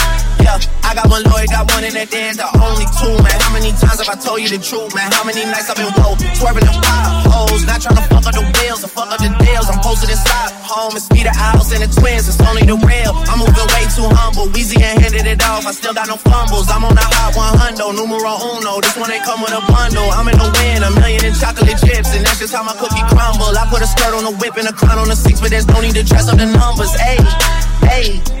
[0.41, 3.37] yeah, I got one lawyer, got one in that there's the only two, man.
[3.39, 5.09] How many times have I told you the truth, man?
[5.13, 8.45] How many nights I've been woke, swerving the potholes, not trying to fuck up the
[8.59, 9.69] wheels or fuck up the deals.
[9.69, 13.13] I'm posted inside home, it's me, the owls, and the twins, it's only the real.
[13.29, 16.67] I'm moving way too humble, Weezy and handed it off, I still got no fumbles.
[16.67, 20.09] I'm on the hot 100, numero uno, this one ain't come with a bundle.
[20.11, 23.03] I'm in the win, a million in chocolate chips, and that's just how my cookie
[23.11, 23.53] crumble.
[23.53, 25.67] I put a skirt on the whip and a crown on the six, but there's
[25.67, 26.91] no need to dress up the numbers.
[26.97, 27.19] Hey,
[27.85, 28.40] hey.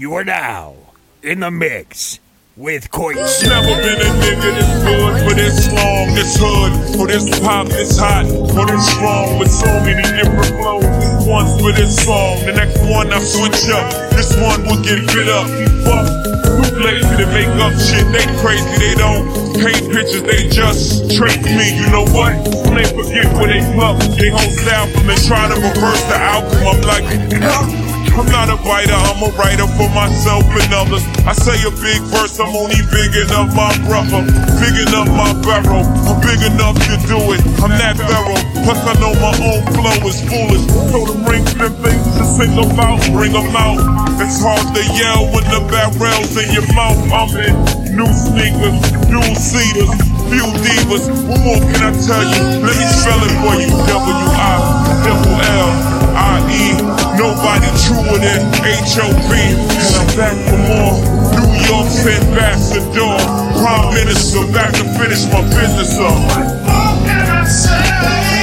[0.00, 0.76] You are now
[1.22, 2.20] in the mix
[2.56, 7.28] with Coit Never been a nigga this good for this long, this hood, for this
[7.40, 10.88] pop, this hot, for this strong, with so many different flows.
[11.28, 13.92] Once for this song, the next one I switch up.
[14.16, 15.44] This one will get fit up.
[15.84, 16.08] Fuck,
[16.48, 18.08] too lazy to make up shit.
[18.08, 19.28] They crazy, they don't
[19.60, 21.76] paint pictures, they just trick me.
[21.76, 22.40] You know what?
[22.72, 26.72] They forget where they pluck, they whole style from and try to reverse the outcome.
[26.72, 27.04] I'm like,
[28.16, 31.04] I'm not a writer, I'm a writer for myself and others.
[31.24, 34.26] I say a big verse, I'm only big enough my brother,
[34.58, 35.86] big enough my barrel.
[36.08, 37.40] I'm big enough to do it.
[37.62, 38.40] I'm that thorough.
[38.66, 40.66] Plus I know my own flow is foolish.
[40.90, 43.78] So the rings and things to sing about, bring them out.
[44.20, 46.98] It's hard to yell when the barrel's in your mouth.
[47.14, 47.54] I'm in
[47.94, 48.74] new sneakers,
[49.06, 49.92] new cedars,
[50.28, 51.06] few divas.
[51.28, 52.42] What more can I tell you?
[52.64, 53.70] Let me spell it for you.
[53.70, 56.80] W-I, I-E.
[57.16, 59.30] Nobody truer than H.O.V.
[59.34, 60.96] And I'm back for more.
[61.36, 63.14] New York's ambassador.
[63.60, 66.16] Prime Minister, back to finish my business up.
[66.66, 68.39] What can I What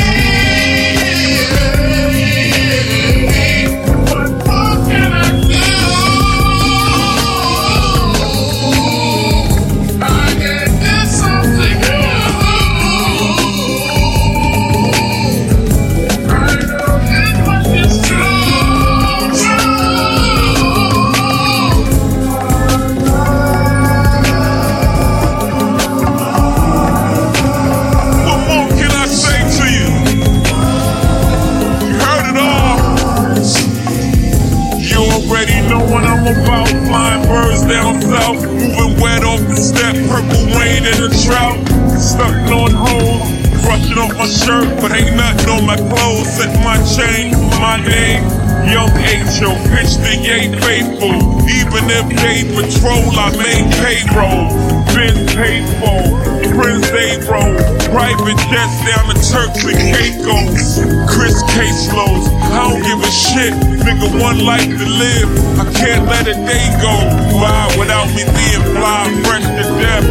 [37.77, 41.61] down south, moving wet off the step, purple rain in the drought.
[41.93, 43.21] Stuck on hold,
[43.61, 46.25] brushing off my shirt, but ain't nothing on my clothes.
[46.25, 48.25] Set my chain, my name.
[48.65, 49.53] Young H.O.
[49.69, 51.21] pitch the yay faithful.
[51.45, 54.49] Even if they patrol, I make payroll.
[54.97, 57.53] Been paid for, friends they roll.
[57.93, 60.81] Private jets down to Turks and Caicos.
[61.05, 63.53] Chris Caseloads, I don't give a shit.
[63.85, 65.29] Nigga, one life to live.
[65.61, 66.93] I can't let a day go
[67.37, 70.05] by without me being fly, fresh to death.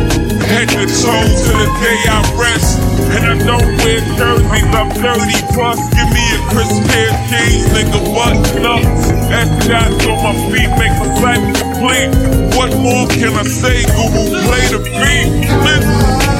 [0.46, 2.78] Head to toe to the day I rest.
[3.10, 5.78] And I don't wear jerseys, I'm 30 plus.
[5.94, 9.10] Give me a crisp pair of jeans, nigga, what nuts?
[9.34, 12.10] S shots on my feet make my sight complete.
[12.56, 13.82] What more can I say?
[13.98, 15.26] Google play the beat.
[15.64, 16.35] Woo,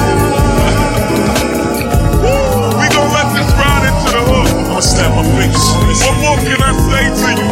[4.76, 5.72] I'ma snap my fingers.
[6.04, 7.48] What more can I say to you?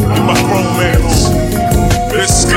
[0.00, 1.28] You're my grown mans.
[2.16, 2.56] Let's go!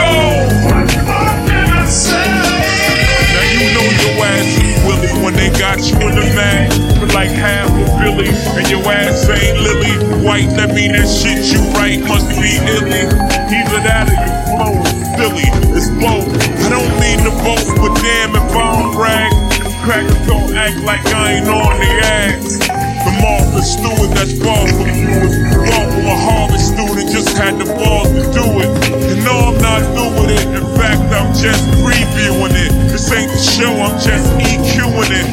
[3.35, 7.11] Now you know your ass is Willie when they got you in the mag for
[7.11, 9.91] like half a Billy, and your ass ain't Lily
[10.23, 10.47] White.
[10.55, 13.11] That mean that shit you write must be illy.
[13.11, 15.51] Either that or you flow is silly.
[15.75, 16.31] It's both.
[16.63, 19.35] I don't mean to boast, but damn if I don't brag.
[19.83, 22.73] Crackers don't act like I ain't on the ass.
[23.22, 25.32] Martha Stewart that's far from fluid.
[25.69, 28.69] Far from a harvest student, just had the balls to do it.
[29.11, 30.45] And no, I'm not through with it.
[30.56, 32.72] In fact, I'm just previewing it.
[32.90, 35.27] This ain't the show, I'm just EQing it.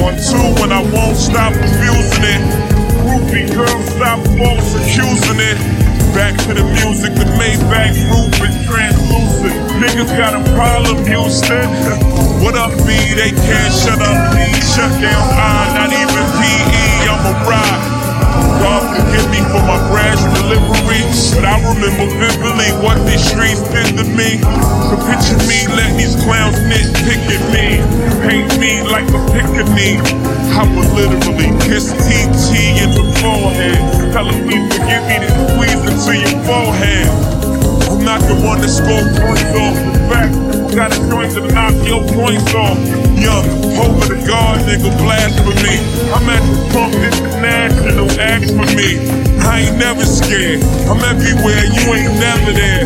[0.00, 2.42] One, two, when I won't stop abusing it.
[3.02, 5.58] Groupie girl, stop false accusing it.
[6.14, 9.56] Back to the music, the Maybach roof is translucent.
[9.80, 11.68] Niggas got a problem, Houston.
[12.42, 12.92] What up, B?
[13.14, 14.52] They can't shut up, P.
[14.60, 16.81] Shut down I, not even PE.
[17.22, 18.02] A ride.
[18.58, 21.06] God forgive me for my brash delivery,
[21.38, 24.42] but I remember vividly what these streets did to me.
[24.90, 27.78] So picture me let these clowns nitpick at me,
[28.26, 30.02] paint me like a pickaninny.
[30.50, 33.78] I would literally kiss TT in the forehead,
[34.10, 37.06] telling me forgive me to squeeze into your forehead.
[37.86, 40.30] I'm not the one that score points off the back.
[40.74, 43.11] Got a joint to knock your points off.
[43.22, 43.46] Young,
[43.78, 45.78] over the guard, nigga, blasphemy.
[46.10, 48.98] I'm at the pump international, ask for me.
[49.38, 50.58] I ain't never scared.
[50.90, 52.84] I'm everywhere, you ain't never there.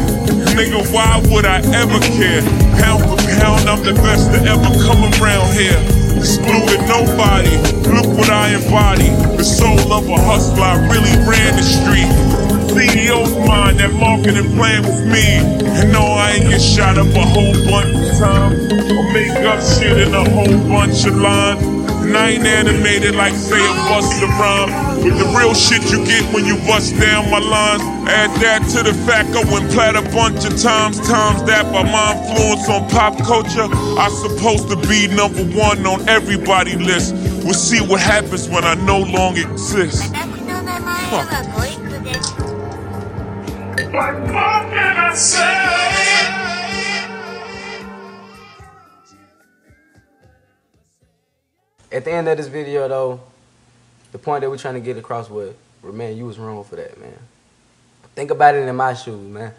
[0.53, 2.45] Nigga, why would I ever care?
[2.81, 5.81] Pound for pound, I'm the best to ever come around here.
[6.17, 7.57] Excluded nobody,
[7.89, 9.09] look what I embody.
[9.37, 12.36] The soul of a hustler, I really ran the street.
[12.77, 15.41] CEO's mind, that marketing plan was me.
[15.81, 18.69] And no, I ain't get shot up a whole bunch of times.
[18.93, 21.65] Or make up shit in a whole bunch of lines.
[22.05, 25.01] And I ain't animated like say a Busta Rhyme.
[25.03, 27.81] With the real shit you get when you bust down my lines.
[28.13, 31.01] Add that to the fact I went plat a bunch of times.
[31.09, 33.73] Times that by my influence on pop culture.
[33.97, 37.15] I'm supposed to be number one on everybody list.
[37.43, 40.13] We'll see what happens when I no longer exist.
[41.09, 41.76] Fuck.
[43.97, 44.27] At
[52.05, 53.21] the end of this video, though,
[54.13, 57.01] the point that we're trying to get across was, man, you was wrong for that,
[57.01, 57.17] man.
[58.15, 59.55] Think about it in my shoes, man.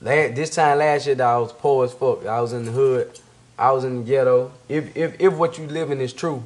[0.00, 2.26] This time last year, I was poor as fuck.
[2.26, 3.20] I was in the hood.
[3.56, 4.50] I was in the ghetto.
[4.68, 6.42] If if if what you living is true,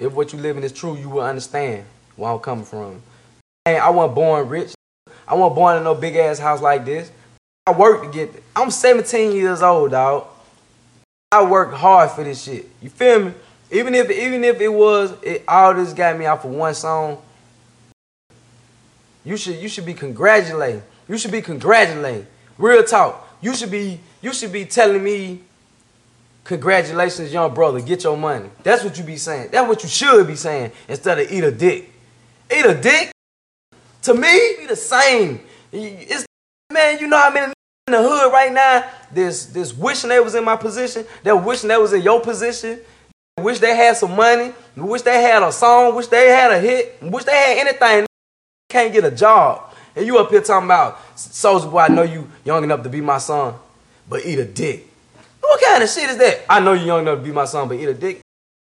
[0.00, 1.84] if what you living is true, you will understand
[2.16, 3.00] where I'm coming from.
[3.66, 4.73] Man, I wasn't born rich.
[5.26, 7.10] I wasn't born in no big ass house like this.
[7.66, 8.34] I worked to get.
[8.34, 8.42] It.
[8.54, 10.26] I'm 17 years old, dog.
[11.32, 12.68] I worked hard for this shit.
[12.80, 13.32] You feel me?
[13.70, 17.20] Even if even if it was it, all this got me out for one song,
[19.24, 20.82] you should you should be congratulating.
[21.08, 22.26] You should be congratulating.
[22.58, 23.26] Real talk.
[23.40, 25.40] You should be you should be telling me,
[26.44, 28.48] congratulations, young brother, get your money.
[28.62, 29.48] That's what you be saying.
[29.50, 31.90] That's what you should be saying instead of eat a dick.
[32.54, 33.13] Eat a dick.
[34.04, 35.40] To me, be the same.
[35.72, 36.26] It's
[36.70, 37.52] man, you know how many
[37.86, 38.84] in the hood right now.
[39.10, 41.06] This this wishing they was in my position.
[41.22, 42.80] That wishing they was in your position.
[43.38, 44.52] Wish they had some money.
[44.76, 45.94] Wish they had a song.
[45.94, 46.98] Wish they had a hit.
[47.02, 48.06] Wish they had anything.
[48.68, 49.72] Can't get a job.
[49.96, 51.80] And you up here talking about Soldier Boy.
[51.80, 53.54] I know you young enough to be my son,
[54.08, 54.86] but eat a dick.
[55.40, 56.44] What kind of shit is that?
[56.48, 58.20] I know you young enough to be my son, but eat a dick.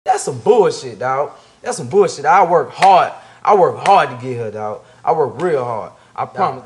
[0.04, 1.32] That's some bullshit, dog.
[1.62, 2.26] That's some bullshit.
[2.26, 3.14] I work hard.
[3.44, 4.82] I work hard to get her, dog.
[5.04, 5.94] I work real hard.
[6.16, 6.66] I promise.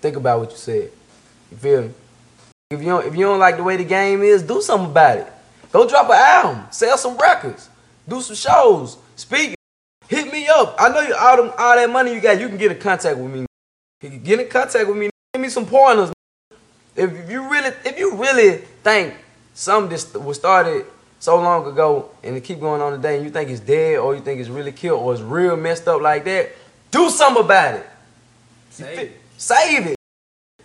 [0.00, 0.90] Think about what you said.
[1.50, 1.90] You feel me?
[2.70, 5.18] If you don't, if you don't like the way the game is, do something about
[5.18, 5.32] it.
[5.72, 7.68] Go drop an album, sell some records,
[8.08, 9.54] do some shows, speak.
[10.08, 10.76] Hit me up.
[10.78, 12.40] I know you all them all that money you got.
[12.40, 13.46] You can get in contact with me.
[14.02, 15.10] You can get in contact with me.
[15.34, 16.12] Give me some pointers.
[16.94, 19.14] If, if you really, if you really think
[19.54, 20.86] something this was started
[21.18, 24.14] so long ago and it keep going on today, and you think it's dead or
[24.14, 26.52] you think it's really killed or it's real messed up like that,
[26.96, 27.86] do something about it.
[28.70, 29.20] Save it.
[29.36, 29.96] Save it.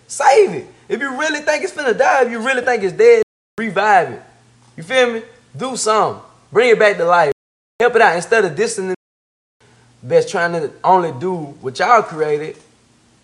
[0.08, 0.68] Save it.
[0.88, 3.24] If you really think it's finna die, if you really think it's dead,
[3.58, 4.22] revive it.
[4.78, 5.24] You feel me?
[5.56, 6.24] Do something.
[6.52, 7.34] Bring it back to life.
[7.80, 8.96] Help it out instead of dissing the
[10.04, 12.58] that's trying to only do what y'all created.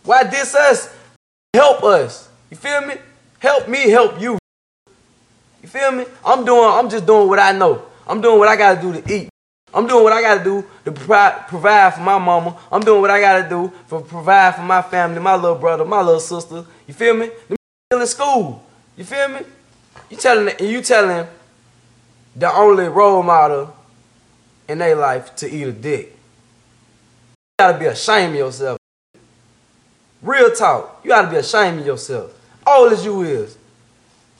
[0.03, 0.93] Why diss us?
[1.53, 2.29] Help us.
[2.51, 2.95] You feel me?
[3.39, 4.37] Help me help you.
[5.63, 6.05] You feel me?
[6.25, 7.83] I'm doing, I'm just doing what I know.
[8.05, 9.29] I'm doing what I gotta do to eat.
[9.73, 12.57] I'm doing what I gotta do to provide, for my mama.
[12.71, 16.01] I'm doing what I gotta do for provide for my family, my little brother, my
[16.01, 16.65] little sister.
[16.87, 17.27] You feel me?
[17.47, 17.57] Them
[17.91, 18.63] still in school.
[18.95, 19.39] You feel me?
[20.09, 21.27] You telling you telling
[22.35, 23.75] the only role model
[24.69, 26.07] in their life to eat a dick.
[26.07, 28.77] You gotta be ashamed of yourself.
[30.21, 31.01] Real talk.
[31.03, 32.33] You gotta be ashamed of yourself.
[32.65, 33.57] Old as you is.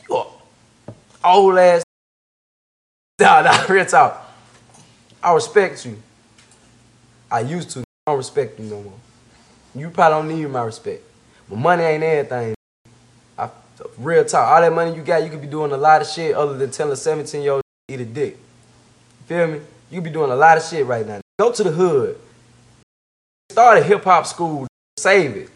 [0.10, 0.24] You
[1.24, 1.84] old ass.
[3.20, 4.27] Nah, nah, real talk.
[5.22, 5.98] I respect you.
[7.32, 7.80] I used to.
[7.80, 9.00] I don't respect you no more.
[9.76, 11.04] You probably don't need my respect.
[11.50, 12.56] But money ain't everything.
[13.38, 13.50] I,
[13.98, 14.48] real talk.
[14.48, 16.72] All that money you got, you could be doing a lot of shit other than
[16.72, 18.38] telling a 17 year old to eat a dick.
[19.26, 19.62] Feel me?
[19.92, 21.20] You be doing a lot of shit right now.
[21.40, 22.18] Go to the hood.
[23.52, 24.68] Start a hip hop school.
[24.98, 25.50] Save it.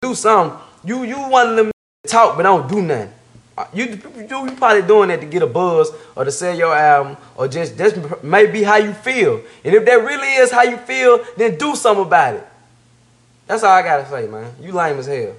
[0.00, 0.58] Do something.
[0.84, 1.70] You you one of them
[2.06, 3.12] talk but don't do nothing.
[3.72, 7.48] You, you probably doing that to get a buzz or to sell your album or
[7.48, 9.42] just that's may be how you feel.
[9.64, 12.46] And if that really is how you feel, then do something about it.
[13.46, 14.52] That's all I gotta say, man.
[14.60, 15.34] You lame as hell.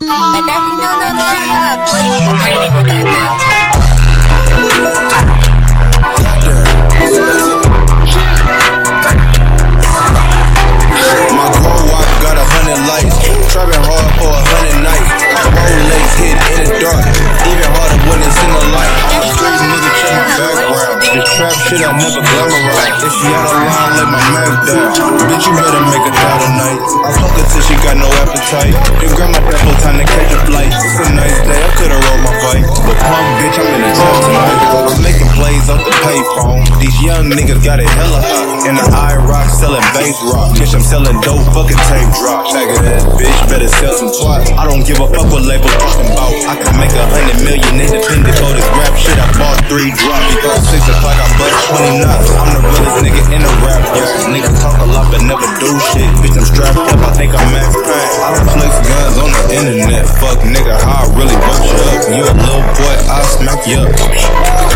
[21.09, 23.01] This trap shit I never glamorize.
[23.01, 24.93] If she out of line, let my man down.
[25.25, 26.79] Bitch, you better make a dollar tonight.
[27.01, 28.77] I fuck her till she got no appetite.
[29.01, 30.69] Then grab my double time to catch a flight.
[30.69, 32.65] It's a nice day, I could've rolled my bike.
[32.85, 34.57] But pump, bitch, I'm in the trap tonight.
[34.69, 36.61] I'm making plays off the payphone.
[36.77, 38.69] These young niggas got it hella hot.
[38.69, 40.53] In the eye rock, selling bass rock.
[40.61, 42.53] Bitch, I'm selling dope, fucking tape drop.
[42.53, 44.45] Faggot bitch, better sell some twat.
[44.53, 46.37] I don't give a fuck what label talking about.
[46.45, 49.17] I can make a hundred million independent for this rap shit.
[49.17, 50.21] I bought three drops.
[50.29, 52.27] Before six o'clock, I bought 20 knots.
[52.35, 53.79] I'm the realest nigga in the rap.
[53.95, 54.35] Yeah.
[54.35, 56.11] Niggas talk a lot but never do shit.
[56.19, 56.99] Bitch, I'm strapped up.
[56.99, 58.11] I think I'm Max Payne.
[58.19, 60.05] I don't flex guns on the internet.
[60.19, 62.03] Fuck nigga, how I really fuck you up.
[62.11, 63.89] You a little boy, I'll smack you up.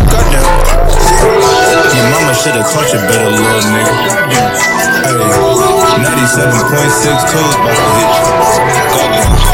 [0.08, 0.48] Goddamn.
[1.94, 3.92] Your mama should've taught you better, little nigga.
[5.04, 5.20] Hey,
[6.02, 8.32] 97.62 is about to hit you.
[8.96, 9.44] Goddamn.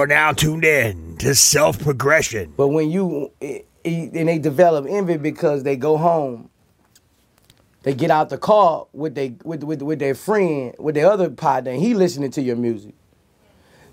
[0.00, 2.54] You're now tuned in to Self Progression.
[2.56, 6.48] But when you eh, eh, and they develop envy because they go home,
[7.82, 11.28] they get out the car with they with with with their friend, with their other
[11.28, 12.94] partner, he listening to your music.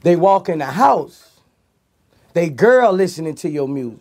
[0.03, 1.41] They walk in the house,
[2.31, 3.99] they girl listening to your music.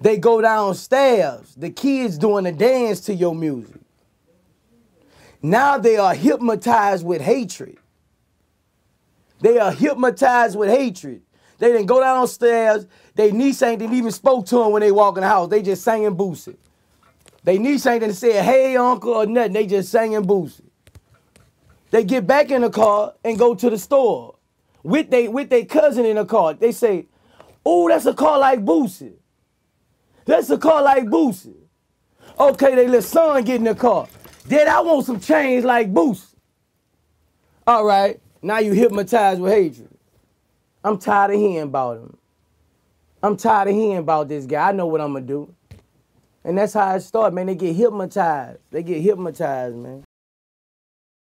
[0.00, 3.80] They go downstairs, the kids doing a dance to your music.
[5.40, 7.78] Now they are hypnotized with hatred.
[9.40, 11.22] They are hypnotized with hatred.
[11.58, 12.86] They didn't go downstairs.
[13.14, 15.48] They niece ain't didn't even spoke to him when they walk in the house.
[15.48, 16.56] They just singing Boosie.
[17.42, 19.52] They niece ain't didn't say, hey uncle or nothing.
[19.52, 20.62] They just singing Boosie.
[21.90, 24.36] They get back in the car and go to the store
[24.82, 26.54] with they with their cousin in the car.
[26.54, 27.06] They say,
[27.64, 29.14] oh, that's a car like Boosie.
[30.24, 31.54] That's a car like Boosie.
[32.38, 34.06] Okay, they let son get in the car.
[34.46, 36.34] Dad, I want some change like Boosie.
[37.66, 39.88] All right, now you hypnotized with hatred.
[40.84, 42.16] I'm tired of hearing about him.
[43.22, 44.68] I'm tired of hearing about this guy.
[44.68, 45.54] I know what I'm gonna do.
[46.44, 47.46] And that's how it starts, man.
[47.46, 48.60] They get hypnotized.
[48.70, 50.04] They get hypnotized, man.